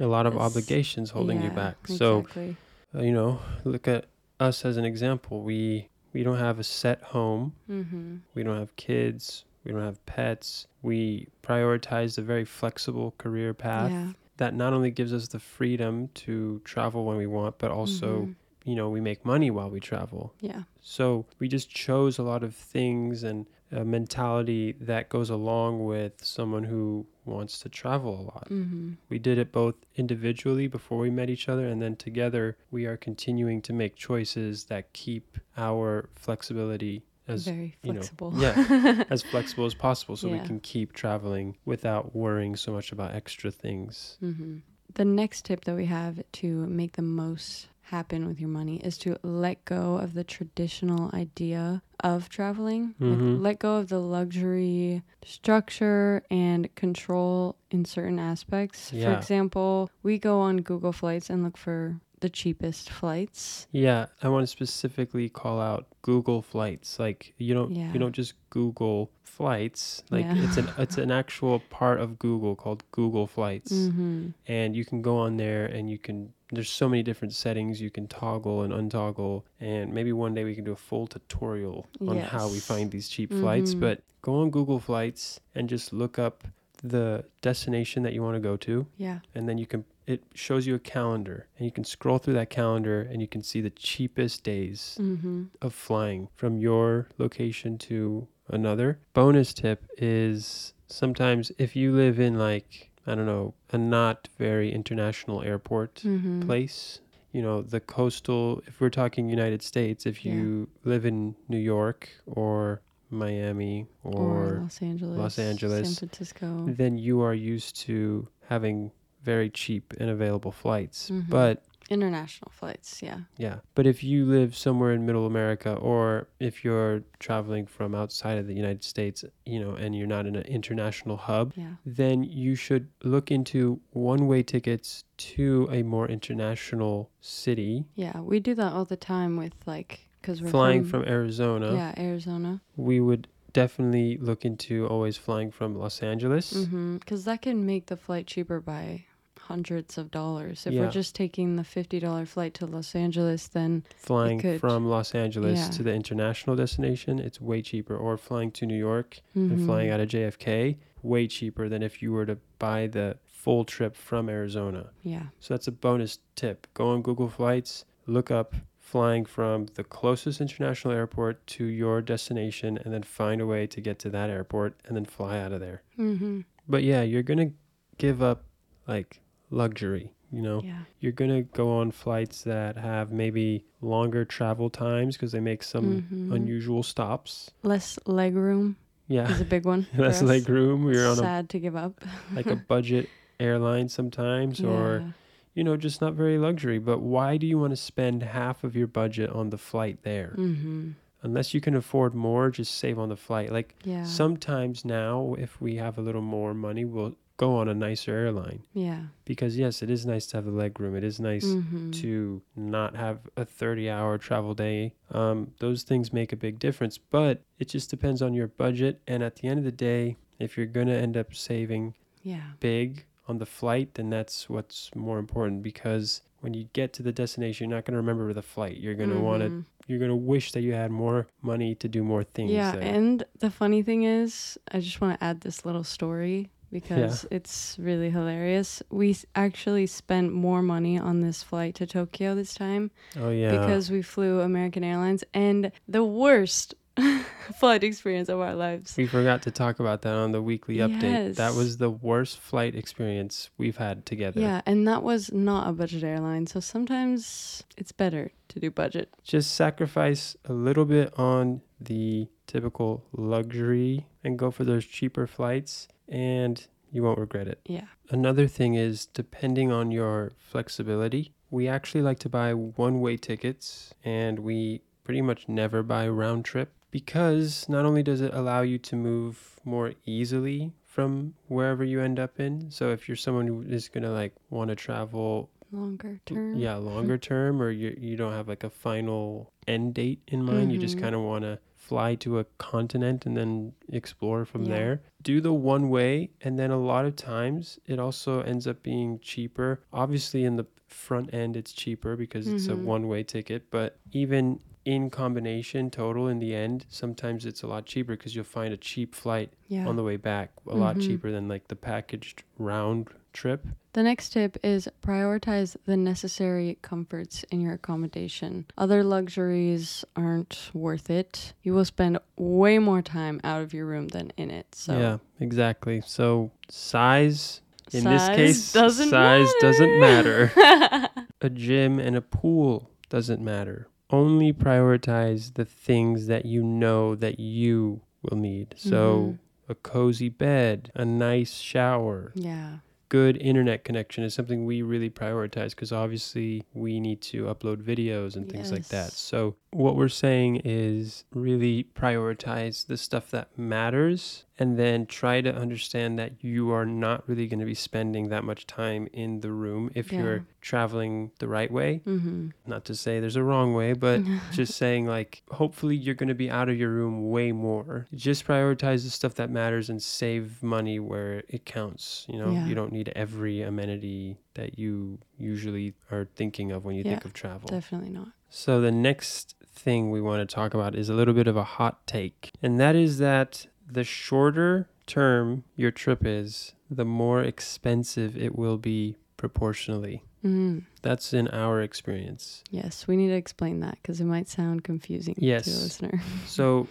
A 0.00 0.06
lot 0.06 0.26
of 0.26 0.36
obligations 0.36 1.10
holding 1.10 1.42
you 1.42 1.50
back. 1.50 1.76
So, 1.88 2.20
exactly. 2.20 2.56
uh, 2.94 3.02
you 3.02 3.12
know, 3.12 3.40
look 3.64 3.88
at 3.88 4.06
us 4.40 4.64
as 4.64 4.76
an 4.76 4.84
example. 4.84 5.42
We 5.42 5.88
we 6.12 6.22
don't 6.22 6.38
have 6.38 6.58
a 6.58 6.64
set 6.64 7.02
home. 7.02 7.54
Mm-hmm. 7.70 8.16
We 8.34 8.42
don't 8.42 8.58
have 8.58 8.74
kids. 8.76 9.44
We 9.64 9.72
don't 9.72 9.82
have 9.82 10.04
pets. 10.06 10.66
We 10.82 11.28
prioritize 11.42 12.16
a 12.18 12.22
very 12.22 12.44
flexible 12.44 13.14
career 13.18 13.52
path 13.52 13.90
Yeah. 13.90 14.12
that 14.38 14.54
not 14.54 14.72
only 14.72 14.90
gives 14.90 15.12
us 15.12 15.28
the 15.28 15.38
freedom 15.38 16.08
to 16.24 16.60
travel 16.64 17.04
when 17.04 17.16
we 17.18 17.26
want, 17.26 17.58
but 17.58 17.70
also, 17.70 18.22
Mhm. 18.22 18.34
you 18.64 18.74
know, 18.74 18.88
we 18.88 19.00
make 19.00 19.24
money 19.24 19.50
while 19.50 19.68
we 19.68 19.80
travel. 19.80 20.32
Yeah. 20.40 20.62
So 20.80 21.26
we 21.38 21.48
just 21.48 21.68
chose 21.68 22.18
a 22.18 22.22
lot 22.22 22.42
of 22.42 22.54
things 22.54 23.22
and 23.22 23.46
a 23.72 23.84
mentality 23.84 24.72
that 24.80 25.08
goes 25.08 25.30
along 25.30 25.84
with 25.84 26.24
someone 26.24 26.64
who 26.64 27.06
wants 27.24 27.58
to 27.60 27.68
travel 27.68 28.18
a 28.20 28.24
lot. 28.24 28.48
Mm-hmm. 28.50 28.92
We 29.08 29.18
did 29.18 29.38
it 29.38 29.52
both 29.52 29.74
individually 29.96 30.66
before 30.68 30.98
we 30.98 31.10
met 31.10 31.28
each 31.28 31.48
other, 31.48 31.66
and 31.68 31.80
then 31.82 31.96
together 31.96 32.56
we 32.70 32.86
are 32.86 32.96
continuing 32.96 33.60
to 33.62 33.72
make 33.72 33.96
choices 33.96 34.64
that 34.64 34.92
keep 34.92 35.38
our 35.56 36.08
flexibility 36.14 37.02
as 37.26 37.44
Very 37.44 37.76
you 37.82 37.92
know, 37.92 38.00
flexible. 38.00 38.32
yeah, 38.36 39.04
as 39.10 39.22
flexible 39.22 39.66
as 39.66 39.74
possible 39.74 40.16
so 40.16 40.30
we 40.30 40.40
can 40.40 40.60
keep 40.60 40.94
traveling 40.94 41.56
without 41.66 42.16
worrying 42.16 42.56
so 42.56 42.72
much 42.72 42.90
about 42.90 43.14
extra 43.14 43.50
things. 43.50 44.16
hmm 44.20 44.58
The 44.94 45.04
next 45.04 45.44
tip 45.44 45.64
that 45.66 45.76
we 45.76 45.84
have 45.86 46.22
to 46.40 46.46
make 46.66 46.92
the 46.92 47.02
most 47.02 47.68
happen 47.90 48.26
with 48.26 48.38
your 48.40 48.48
money 48.50 48.76
is 48.84 48.98
to 48.98 49.16
let 49.22 49.64
go 49.64 49.96
of 49.96 50.14
the 50.14 50.24
traditional 50.24 51.10
idea 51.14 51.82
of 52.00 52.28
traveling. 52.28 52.94
Like, 53.00 53.18
Mhm. 53.18 53.40
let 53.40 53.58
go 53.58 53.76
of 53.76 53.88
the 53.88 53.98
luxury 53.98 55.02
structure 55.24 56.22
and 56.30 56.72
control 56.74 57.56
in 57.70 57.84
certain 57.84 58.18
aspects. 58.18 58.90
For 58.90 58.96
example, 59.12 59.90
we 60.02 60.18
go 60.18 60.40
on 60.40 60.58
Google 60.58 60.92
Flights 60.92 61.30
and 61.30 61.42
look 61.42 61.56
for 61.56 62.00
the 62.20 62.28
cheapest 62.28 62.90
flights. 62.90 63.66
Yeah, 63.72 64.06
I 64.22 64.28
want 64.28 64.42
to 64.42 64.46
specifically 64.48 65.28
call 65.28 65.60
out 65.60 65.86
Google 66.02 66.42
Flights. 66.42 66.98
Like 66.98 67.34
you 67.38 67.54
don't 67.54 67.72
Yeah. 67.74 67.92
you 67.92 67.98
don't 67.98 68.14
just 68.14 68.34
Google 68.50 69.10
flights. 69.22 70.02
Like 70.10 70.24
Yeah. 70.24 70.44
it's 70.44 70.56
an 70.56 70.68
it's 70.78 70.98
an 70.98 71.10
actual 71.10 71.60
part 71.70 72.00
of 72.00 72.18
Google 72.18 72.56
called 72.56 72.82
Google 72.92 73.26
Flights. 73.26 73.72
Mm-hmm. 73.72 74.28
and 74.46 74.74
you 74.76 74.84
can 74.84 75.00
go 75.02 75.16
on 75.18 75.36
there 75.36 75.66
and 75.66 75.88
you 75.90 75.98
can 75.98 76.32
there's 76.50 76.70
so 76.70 76.88
many 76.88 77.02
different 77.02 77.34
settings 77.34 77.78
you 77.80 77.90
can 77.90 78.06
toggle 78.08 78.62
and 78.62 78.72
untoggle 78.72 79.42
and 79.60 79.92
maybe 79.92 80.12
one 80.12 80.32
day 80.34 80.44
we 80.44 80.54
can 80.54 80.64
do 80.64 80.72
a 80.72 80.76
full 80.76 81.06
tutorial 81.06 81.86
on 82.10 82.16
how 82.16 82.48
we 82.48 82.58
find 82.58 82.90
these 82.90 83.06
cheap 83.08 83.30
flights 83.30 83.74
Mhm. 83.74 83.80
but 83.80 84.02
go 84.22 84.32
on 84.40 84.50
google 84.50 84.80
flights 84.80 85.40
and 85.54 85.68
just 85.68 85.92
look 85.92 86.18
up 86.18 86.36
the 86.82 87.24
destination 87.42 88.02
that 88.04 88.12
you 88.14 88.22
want 88.22 88.34
to 88.36 88.40
go 88.40 88.56
to 88.56 88.86
Yeah. 88.96 89.18
and 89.34 89.46
then 89.48 89.58
you 89.58 89.66
can 89.66 89.84
it 90.12 90.20
shows 90.34 90.66
you 90.66 90.74
a 90.74 90.78
calendar 90.96 91.46
and 91.56 91.66
you 91.66 91.72
can 91.72 91.84
scroll 91.84 92.18
through 92.18 92.34
that 92.34 92.50
calendar 92.50 93.02
and 93.10 93.20
you 93.20 93.28
can 93.28 93.42
see 93.42 93.60
the 93.60 93.70
cheapest 93.88 94.42
days 94.42 94.96
Mm-hmm. 94.98 95.44
of 95.60 95.72
flying 95.74 96.28
from 96.34 96.52
your 96.58 97.08
location 97.18 97.76
to 97.78 98.26
another. 98.48 98.98
Bonus 99.12 99.52
tip 99.52 99.80
is 99.98 100.72
sometimes 100.86 101.52
if 101.58 101.76
you 101.76 101.92
live 101.94 102.18
in 102.18 102.38
like 102.38 102.90
I 103.06 103.14
don't 103.14 103.26
know, 103.26 103.54
a 103.70 103.78
not 103.78 104.28
very 104.38 104.68
international 104.72 105.42
airport 105.42 105.94
Mm-hmm. 106.04 106.40
place, 106.46 107.00
you 107.32 107.42
know, 107.42 107.62
the 107.74 107.80
coastal 107.80 108.62
if 108.66 108.80
we're 108.80 108.90
talking 109.02 109.28
United 109.28 109.62
States, 109.62 110.06
if 110.06 110.16
Yeah. 110.24 110.32
you 110.32 110.68
live 110.84 111.04
in 111.06 111.34
New 111.48 111.58
York 111.74 112.08
or 112.26 112.80
Miami 113.10 113.86
Or, 114.02 114.14
or 114.22 114.60
Los 114.62 114.82
Angeles. 114.82 115.18
Los 115.18 115.38
Angeles. 115.38 115.86
San 115.88 115.94
Francisco. 116.08 116.46
then 116.80 116.98
you 116.98 117.20
are 117.20 117.34
used 117.34 117.76
to 117.86 118.28
having 118.48 118.90
very 119.32 119.50
cheap 119.62 119.84
and 120.00 120.08
available 120.16 120.52
flights. 120.64 121.10
Mhm. 121.10 121.28
But 121.28 121.56
International 121.90 122.50
flights. 122.60 123.02
Yeah. 123.08 123.20
Yeah. 123.38 123.56
But 123.74 123.86
if 123.86 123.98
you 124.04 124.26
live 124.26 124.50
somewhere 124.66 124.92
in 124.96 125.06
middle 125.06 125.24
America 125.34 125.72
or 125.90 126.28
if 126.38 126.54
you're 126.64 126.96
traveling 127.18 127.64
from 127.66 127.94
outside 127.94 128.36
of 128.40 128.46
the 128.46 128.52
United 128.64 128.84
States, 128.84 129.24
you 129.46 129.58
know, 129.62 129.72
and 129.82 129.96
you're 129.96 130.12
not 130.16 130.26
in 130.26 130.36
an 130.36 130.44
international 130.58 131.16
hub, 131.16 131.46
Yeah. 131.56 131.76
then 132.02 132.16
you 132.24 132.54
should 132.64 132.84
look 133.14 133.30
into 133.30 133.80
one 133.92 134.22
way 134.30 134.42
tickets 134.42 135.04
to 135.32 135.66
a 135.78 135.82
more 135.82 136.06
international 136.16 137.08
city. 137.22 137.86
Yeah, 137.94 138.20
we 138.20 138.38
do 138.40 138.54
that 138.60 138.70
all 138.74 138.84
the 138.84 139.02
time 139.14 139.32
with 139.38 139.54
like 139.66 139.92
because 140.20 140.42
we're 140.42 140.50
flying 140.50 140.84
from, 140.84 141.04
Arizona, 141.04 141.72
yeah 141.74 141.94
Arizona. 141.96 142.60
we 142.76 143.00
would 143.00 143.28
definitely 143.54 144.18
look 144.18 144.44
into 144.44 144.86
always 144.86 145.16
flying 145.16 145.50
from 145.50 145.74
Los 145.74 146.02
Angeles. 146.02 146.52
Because 146.98 147.24
that 147.24 147.40
can 147.42 147.64
make 147.64 147.86
the 147.86 147.96
flight 147.96 148.26
cheaper 148.26 148.60
by 148.60 149.04
hundreds 149.48 149.96
of 149.98 150.10
dollars. 150.10 150.66
If 150.66 150.72
Yeah. 150.74 150.82
we're 150.82 150.90
just 150.90 151.14
taking 151.14 151.56
the 151.56 151.64
fifty 151.64 151.98
dollar 151.98 152.26
flight 152.26 152.54
to 152.54 152.66
Los 152.66 152.94
Angeles, 152.94 153.48
then 153.48 153.82
Flying 153.96 154.38
could- 154.40 154.60
from 154.60 154.86
Los 154.86 155.14
Angeles 155.14 155.58
Yeah. 155.58 155.70
to 155.70 155.82
the 155.82 155.94
international 155.94 156.54
destination, 156.56 157.18
it's 157.18 157.40
way 157.40 157.62
cheaper. 157.62 157.96
Or 157.96 158.16
flying 158.16 158.50
to 158.52 158.66
New 158.66 158.78
York, 158.78 159.20
and 159.34 159.50
mhm, 159.52 159.64
flying 159.66 159.90
out 159.90 160.00
of 160.00 160.08
JFK 160.08 160.76
way 161.02 161.26
cheaper 161.26 161.68
than 161.68 161.82
if 161.82 162.02
you 162.02 162.12
were 162.12 162.26
to 162.26 162.38
buy 162.58 162.86
the 162.86 163.16
full 163.24 163.64
trip 163.64 163.94
from 163.96 164.28
Arizona. 164.28 164.90
yeah, 165.02 165.28
So 165.40 165.54
that's 165.54 165.68
a 165.68 165.72
bonus 165.72 166.18
tip. 166.34 166.66
Go 166.74 166.88
on 166.90 167.02
Google 167.02 167.28
Flights, 167.28 167.84
look 168.06 168.30
up 168.30 168.54
flying 168.78 169.24
from 169.24 169.66
the 169.74 169.84
closest 169.84 170.40
international 170.40 170.92
airport 170.92 171.46
to 171.46 171.64
your 171.64 172.00
destination 172.02 172.78
and 172.78 172.92
then 172.92 173.02
find 173.02 173.40
a 173.40 173.46
way 173.46 173.66
to 173.66 173.80
get 173.80 173.98
to 174.00 174.10
that 174.10 174.28
airport 174.30 174.74
and 174.86 174.96
then 174.96 175.04
fly 175.04 175.38
out 175.38 175.52
of 175.52 175.60
there. 175.60 175.82
mm-hmm. 175.98 176.40
But 176.68 176.82
yeah, 176.82 177.02
you're 177.02 177.22
going 177.22 177.38
to 177.50 177.54
give 177.98 178.20
up 178.22 178.44
like 178.86 179.20
luxury, 179.50 180.12
you 180.30 180.42
know. 180.42 180.60
yeah, 180.64 180.80
You're 181.00 181.12
going 181.12 181.30
to 181.30 181.42
go 181.42 181.70
on 181.78 181.90
flights 181.90 182.42
that 182.42 182.76
have 182.76 183.12
maybe 183.12 183.64
longer 183.80 184.24
travel 184.24 184.68
times 184.70 185.16
because 185.16 185.32
they 185.32 185.40
make 185.40 185.62
some 185.62 186.02
Mhm. 186.12 186.32
unusual 186.34 186.82
stops. 186.82 187.50
less 187.62 187.98
leg 188.06 188.34
room 188.34 188.76
Yeah. 189.06 189.30
is 189.30 189.40
a 189.40 189.44
big 189.44 189.64
one. 189.64 189.86
Less 189.96 190.20
leg 190.22 190.48
room. 190.48 190.92
You're 190.92 191.06
on 191.06 191.12
a 191.12 191.16
Sad 191.16 191.48
to 191.50 191.58
give 191.58 191.76
up. 191.76 192.04
like 192.34 192.46
a 192.46 192.56
budget 192.68 193.08
airline 193.40 193.88
sometimes 193.88 194.60
or 194.60 195.14
you 195.54 195.62
know 195.64 195.76
just 195.76 196.00
not 196.00 196.14
very 196.14 196.38
luxury 196.38 196.78
but 196.80 196.98
why 196.98 197.36
do 197.36 197.46
you 197.46 197.56
want 197.56 197.70
to 197.70 197.76
spend 197.76 198.22
half 198.22 198.64
of 198.64 198.74
your 198.74 198.88
budget 198.88 199.30
on 199.30 199.50
the 199.50 199.56
flight 199.58 200.02
there 200.02 200.34
Mm-hmm. 200.36 200.90
unless 201.22 201.54
you 201.54 201.60
can 201.60 201.76
afford 201.76 202.14
more 202.14 202.50
just 202.50 202.74
save 202.74 202.98
on 202.98 203.08
the 203.08 203.16
flight 203.16 203.52
like 203.52 203.76
Yeah. 203.84 204.02
sometimes 204.04 204.84
now 204.84 205.34
if 205.38 205.60
we 205.60 205.76
have 205.76 205.98
a 205.98 206.00
little 206.00 206.20
more 206.20 206.52
money 206.52 206.84
we'll 206.84 207.16
go 207.38 207.56
on 207.56 207.68
a 207.68 207.74
nicer 207.74 208.12
airline 208.14 208.62
yeah. 208.74 209.04
because 209.24 209.56
yes 209.56 209.80
it 209.82 209.88
is 209.88 210.04
nice 210.04 210.26
to 210.26 210.36
have 210.36 210.44
the 210.44 210.50
leg 210.50 210.78
room 210.78 210.94
it 210.94 211.02
is 211.04 211.18
nice 211.18 211.46
Mhm. 211.46 211.92
to 212.02 212.42
not 212.56 212.94
have 212.96 213.20
a 213.36 213.44
30 213.46 213.88
hour 213.88 214.18
travel 214.18 214.54
day 214.54 214.92
um, 215.12 215.52
those 215.60 215.82
things 215.84 216.12
make 216.12 216.32
a 216.32 216.36
big 216.36 216.58
difference 216.58 216.98
but 216.98 217.40
it 217.58 217.68
just 217.68 217.88
depends 217.90 218.20
on 218.20 218.34
your 218.34 218.48
budget 218.48 219.00
and 219.06 219.22
at 219.22 219.36
the 219.36 219.48
end 219.48 219.58
of 219.58 219.64
the 219.64 219.72
day 219.72 220.16
if 220.38 220.56
you're 220.56 220.66
going 220.66 220.88
to 220.88 220.94
end 220.96 221.16
up 221.16 221.34
saving 221.34 221.94
Yeah. 222.22 222.50
big 222.60 223.04
on 223.26 223.38
the 223.38 223.46
flight, 223.46 223.94
then 223.94 224.08
that's 224.10 224.48
what's 224.48 224.90
more 224.94 225.18
important 225.18 225.62
because 225.62 226.22
when 226.40 226.54
you 226.54 226.64
get 226.72 226.92
to 226.94 227.02
the 227.02 227.12
destination, 227.12 227.68
you're 227.68 227.76
not 227.76 227.84
going 227.84 227.92
to 227.92 227.98
remember 227.98 228.32
the 228.32 228.40
flight. 228.42 228.78
You're 228.78 228.94
going 228.94 229.10
to 229.10 229.18
want 229.18 229.42
to, 229.42 229.64
you're 229.86 229.98
going 229.98 230.10
to 230.10 230.16
wish 230.16 230.52
that 230.52 230.62
you 230.62 230.72
had 230.72 230.90
more 230.90 231.26
money 231.42 231.74
to 231.74 231.88
do 231.88 232.02
more 232.02 232.24
things. 232.24 232.52
Yeah, 232.52 232.72
there. 232.72 232.82
and 232.82 233.24
the 233.40 233.50
funny 233.50 233.82
thing 233.82 234.04
is, 234.04 234.56
I 234.72 234.80
just 234.80 235.00
want 235.02 235.18
to 235.18 235.24
add 235.24 235.42
this 235.42 235.66
little 235.66 235.84
story 235.84 236.48
because 236.70 237.26
it's 237.30 237.76
really 237.78 238.10
hilarious. 238.10 238.82
We 238.90 239.16
actually 239.34 239.86
spent 239.86 240.32
more 240.32 240.62
money 240.62 240.98
on 240.98 241.20
this 241.20 241.42
flight 241.42 241.74
to 241.76 241.86
Tokyo 241.86 242.34
this 242.34 242.54
time 242.54 242.90
oh, 243.18 243.30
yeah. 243.30 243.50
because 243.50 243.90
we 243.90 244.02
flew 244.02 244.40
American 244.40 244.84
Airlines 244.84 245.24
and 245.34 245.72
the 245.86 246.04
worst 246.04 246.74
flight 247.58 247.84
experience 247.84 248.28
of 248.28 248.40
our 248.40 248.54
lives. 248.54 248.96
we 248.96 249.06
forgot 249.06 249.42
to 249.42 249.50
talk 249.50 249.80
about 249.80 250.02
that 250.02 250.14
on 250.14 250.32
the 250.32 250.42
weekly 250.42 250.76
update. 250.76 251.36
That 251.36 251.54
was 251.54 251.76
the 251.76 251.90
worst 251.90 252.38
flight 252.38 252.74
experience 252.74 253.50
we've 253.56 253.76
had 253.76 254.04
together. 254.06 254.40
Yeah, 254.40 254.62
and 254.66 254.86
that 254.88 255.02
was 255.02 255.32
not 255.32 255.68
a 255.68 255.72
budget 255.72 256.02
airline, 256.02 256.46
so 256.46 256.60
sometimes 256.60 257.62
it's 257.76 257.92
better 257.92 258.32
to 258.48 258.60
do 258.60 258.70
budget. 258.70 259.10
Just 259.22 259.54
sacrifice 259.54 260.36
a 260.44 260.52
little 260.52 260.84
bit 260.84 261.16
on 261.18 261.62
the 261.80 262.28
typical 262.46 263.04
luxury 263.12 264.06
and 264.24 264.38
go 264.38 264.50
for 264.50 264.64
those 264.64 264.84
cheaper 264.84 265.26
flights, 265.26 265.88
and 266.08 266.66
you 266.90 267.02
won't 267.02 267.18
regret 267.18 267.48
it. 267.48 267.60
Yeah. 267.66 267.86
Another 268.10 268.46
thing 268.46 268.74
is 268.74 269.06
depending 269.06 269.70
on 269.70 269.90
your 269.90 270.32
flexibility, 270.38 271.32
we 271.50 271.68
actually 271.68 272.02
like 272.02 272.18
to 272.20 272.28
buy 272.28 272.54
one 272.54 273.00
way 273.00 273.16
tickets 273.16 273.92
and 274.04 274.38
we 274.40 274.82
pretty 275.04 275.22
much 275.22 275.48
never 275.48 275.82
buy 275.82 276.08
round 276.08 276.44
trip 276.44 276.72
because 276.90 277.68
not 277.68 277.84
only 277.84 278.02
does 278.02 278.20
it 278.20 278.32
allow 278.34 278.60
you 278.62 278.78
to 278.78 278.96
move 278.96 279.60
more 279.64 279.92
easily 280.06 280.72
from 280.84 281.34
wherever 281.46 281.84
you 281.84 282.00
end 282.00 282.18
up 282.18 282.40
in. 282.40 282.70
So 282.70 282.90
if 282.90 283.08
you're 283.08 283.16
someone 283.16 283.46
who 283.46 283.62
is 283.62 283.88
going 283.88 284.04
to 284.04 284.10
like 284.10 284.34
want 284.50 284.68
to 284.70 284.76
travel 284.76 285.50
Longer 285.70 286.18
term. 286.24 286.56
yeah, 286.56 286.76
longer 286.76 287.18
term 287.30 287.60
or 287.60 287.70
you 287.70 287.94
you 288.00 288.16
don't 288.16 288.32
have 288.32 288.48
like 288.48 288.64
a 288.64 288.70
final 288.70 289.52
end 289.66 289.92
date 289.94 290.20
in 290.28 290.42
mind, 290.42 290.72
you 290.72 290.78
just 290.78 290.96
Mhm. 290.96 291.00
kind 291.00 291.14
of 291.14 291.20
want 291.22 291.44
to 291.44 291.58
fly 291.88 292.14
to 292.16 292.38
a 292.38 292.44
continent 292.58 293.24
and 293.26 293.36
then 293.36 293.72
explore 293.90 294.44
from 294.44 294.64
Yeah. 294.64 294.74
there. 294.76 295.02
Do 295.22 295.40
the 295.40 295.52
one 295.54 295.88
way 295.88 296.30
and 296.42 296.58
then 296.58 296.70
a 296.70 296.78
lot 296.78 297.06
of 297.06 297.16
times 297.16 297.78
it 297.86 297.98
also 297.98 298.40
ends 298.42 298.66
up 298.66 298.82
being 298.82 299.18
cheaper. 299.20 299.80
Obviously 299.92 300.44
in 300.44 300.56
the 300.56 300.66
front 300.86 301.32
end 301.34 301.56
it's 301.56 301.72
cheaper 301.72 302.16
because 302.16 302.46
it's 302.48 302.68
a 302.68 302.72
Mhm. 302.76 302.82
one 302.84 303.08
way 303.08 303.22
ticket, 303.22 303.70
but 303.70 303.98
even 304.12 304.60
in 304.84 305.10
combination 305.10 305.90
total 305.90 306.28
in 306.28 306.38
the 306.38 306.54
end, 306.54 306.86
sometimes 306.88 307.44
it's 307.44 307.62
a 307.62 307.66
lot 307.66 307.84
cheaper 307.84 308.12
because 308.16 308.34
you'll 308.34 308.44
find 308.58 308.72
a 308.72 308.76
cheap 308.76 309.14
flight 309.14 309.50
Yeah. 309.68 309.86
on 309.86 309.96
the 309.96 310.02
way 310.02 310.16
back, 310.16 310.50
a 310.66 310.74
lot 310.76 310.96
Mhm. 310.96 311.02
cheaper 311.02 311.30
than 311.30 311.46
like 311.48 311.68
the 311.68 311.76
packaged 311.76 312.42
round 312.58 313.08
trip. 313.32 313.66
The 313.92 314.02
next 314.02 314.30
tip 314.30 314.56
is 314.62 314.88
prioritize 315.02 315.76
the 315.86 315.96
necessary 315.96 316.78
comforts 316.82 317.44
in 317.50 317.60
your 317.60 317.72
accommodation. 317.72 318.66
Other 318.76 319.02
luxuries 319.02 320.04
aren't 320.14 320.70
worth 320.72 321.10
it. 321.10 321.52
You 321.62 321.74
will 321.74 321.84
spend 321.84 322.18
way 322.36 322.78
more 322.78 323.02
time 323.02 323.40
out 323.42 323.62
of 323.62 323.72
your 323.74 323.86
room 323.86 324.08
than 324.08 324.32
in 324.36 324.50
it. 324.50 324.74
So 324.74 324.98
yeah, 324.98 325.18
exactly. 325.40 326.02
So 326.06 326.50
size 326.68 327.60
in 327.92 328.04
this 328.04 328.28
case 328.28 328.72
doesn't 328.72 329.08
size 329.10 329.48
doesn't 329.60 329.98
matter. 329.98 330.52
matter. 330.56 331.08
a 331.40 331.50
gym 331.50 331.98
and 331.98 332.14
a 332.16 332.20
pool 332.20 332.90
doesn't 333.08 333.40
matter. 333.42 333.88
Only 334.10 334.52
prioritize 334.52 335.54
the 335.54 335.64
things 335.64 336.26
that 336.28 336.44
you 336.46 336.62
know 336.62 337.14
that 337.16 337.40
you 337.40 338.00
will 338.22 338.36
need. 338.38 338.74
So 338.76 339.36
Mhm. 339.68 339.70
a 339.70 339.74
cozy 339.74 340.28
bed, 340.28 340.90
a 340.94 341.04
nice 341.04 341.54
shower, 341.58 342.32
yeah. 342.34 342.78
Good 343.08 343.36
internet 343.40 343.84
connection 343.84 344.24
is 344.24 344.34
something 344.34 344.64
we 344.64 344.82
really 344.82 345.10
prioritize 345.10 345.70
because 345.70 345.92
obviously 345.92 346.64
we 346.74 347.00
need 347.00 347.20
to 347.22 347.44
upload 347.44 347.82
videos 347.82 348.36
and 348.36 348.50
things 348.50 348.70
like 348.70 348.88
that. 348.88 349.12
So, 349.12 349.56
what 349.70 349.96
we're 349.96 350.08
saying 350.08 350.62
is 350.64 351.24
really 351.32 351.84
prioritize 351.94 352.86
the 352.86 352.96
stuff 352.96 353.30
that 353.30 353.56
matters 353.58 354.44
and 354.60 354.76
then 354.78 355.06
try 355.06 355.40
to 355.40 355.54
understand 355.54 356.18
that 356.18 356.42
you 356.42 356.70
are 356.72 356.84
not 356.84 357.28
really 357.28 357.46
going 357.46 357.60
to 357.60 357.66
be 357.66 357.74
spending 357.74 358.28
that 358.30 358.42
much 358.44 358.66
time 358.66 359.08
in 359.12 359.40
the 359.40 359.52
room 359.52 359.90
if 359.94 360.10
Yeah. 360.12 360.22
you're 360.22 360.46
traveling 360.60 361.30
the 361.38 361.46
right 361.48 361.70
way. 361.70 362.02
Mm-hmm. 362.06 362.48
Not 362.66 362.84
to 362.86 362.94
say 362.96 363.20
there's 363.20 363.36
a 363.36 363.42
wrong 363.42 363.72
way, 363.74 363.92
but 363.92 364.20
just 364.52 364.74
saying 364.76 365.06
like 365.06 365.42
hopefully 365.50 365.94
you're 365.96 366.14
going 366.16 366.28
to 366.28 366.34
be 366.34 366.50
out 366.50 366.68
of 366.68 366.76
your 366.76 366.90
room 366.90 367.30
way 367.30 367.52
more 367.52 368.06
just 368.14 368.46
prioritize 368.46 369.04
the 369.04 369.10
stuff 369.10 369.34
that 369.36 369.50
matters 369.50 369.88
and 369.88 370.02
save 370.02 370.62
money 370.62 370.98
where 370.98 371.42
it 371.48 371.64
counts 371.64 372.26
you 372.28 372.38
know 372.38 372.50
Yeah. 372.50 372.66
you 372.66 372.74
don't 372.74 372.92
need 372.92 373.12
every 373.14 373.62
amenity 373.62 374.38
that 374.54 374.78
you 374.78 375.18
usually 375.38 375.94
are 376.10 376.26
thinking 376.34 376.72
of 376.72 376.84
when 376.84 376.96
you 376.96 377.04
think 377.04 377.24
of 377.24 377.32
travel 377.32 377.68
Definitely 377.68 378.10
not. 378.10 378.28
so 378.50 378.80
the 378.80 378.90
next 378.90 379.54
thing 379.66 380.10
we 380.10 380.20
want 380.20 380.46
to 380.46 380.52
talk 380.54 380.74
about 380.74 380.94
is 380.96 381.08
a 381.08 381.14
little 381.14 381.34
bit 381.34 381.46
of 381.46 381.56
a 381.56 381.64
hot 381.64 382.06
take 382.06 382.50
and 382.62 382.80
that 382.80 382.96
is 382.96 383.18
that 383.18 383.66
the 383.90 384.04
shorter 384.04 384.88
term 385.06 385.64
your 385.76 385.90
trip 385.90 386.24
is 386.24 386.74
the 386.90 387.04
more 387.04 387.42
expensive 387.42 388.36
it 388.36 388.56
will 388.56 388.78
be 388.78 389.16
proportionally 389.36 390.22
Mm. 390.44 390.84
that's 391.02 391.34
in 391.34 391.48
our 391.48 391.82
experience 391.82 392.62
Yes, 392.70 393.08
we 393.08 393.16
need 393.16 393.26
to 393.28 393.34
explain 393.34 393.80
that 393.80 393.98
because 394.00 394.20
it 394.20 394.24
might 394.24 394.48
sound 394.48 394.84
confusing 394.84 395.34
to 395.34 395.44
Yes. 395.44 395.66
a 395.66 395.82
listener. 395.82 396.22
So, 396.46 396.86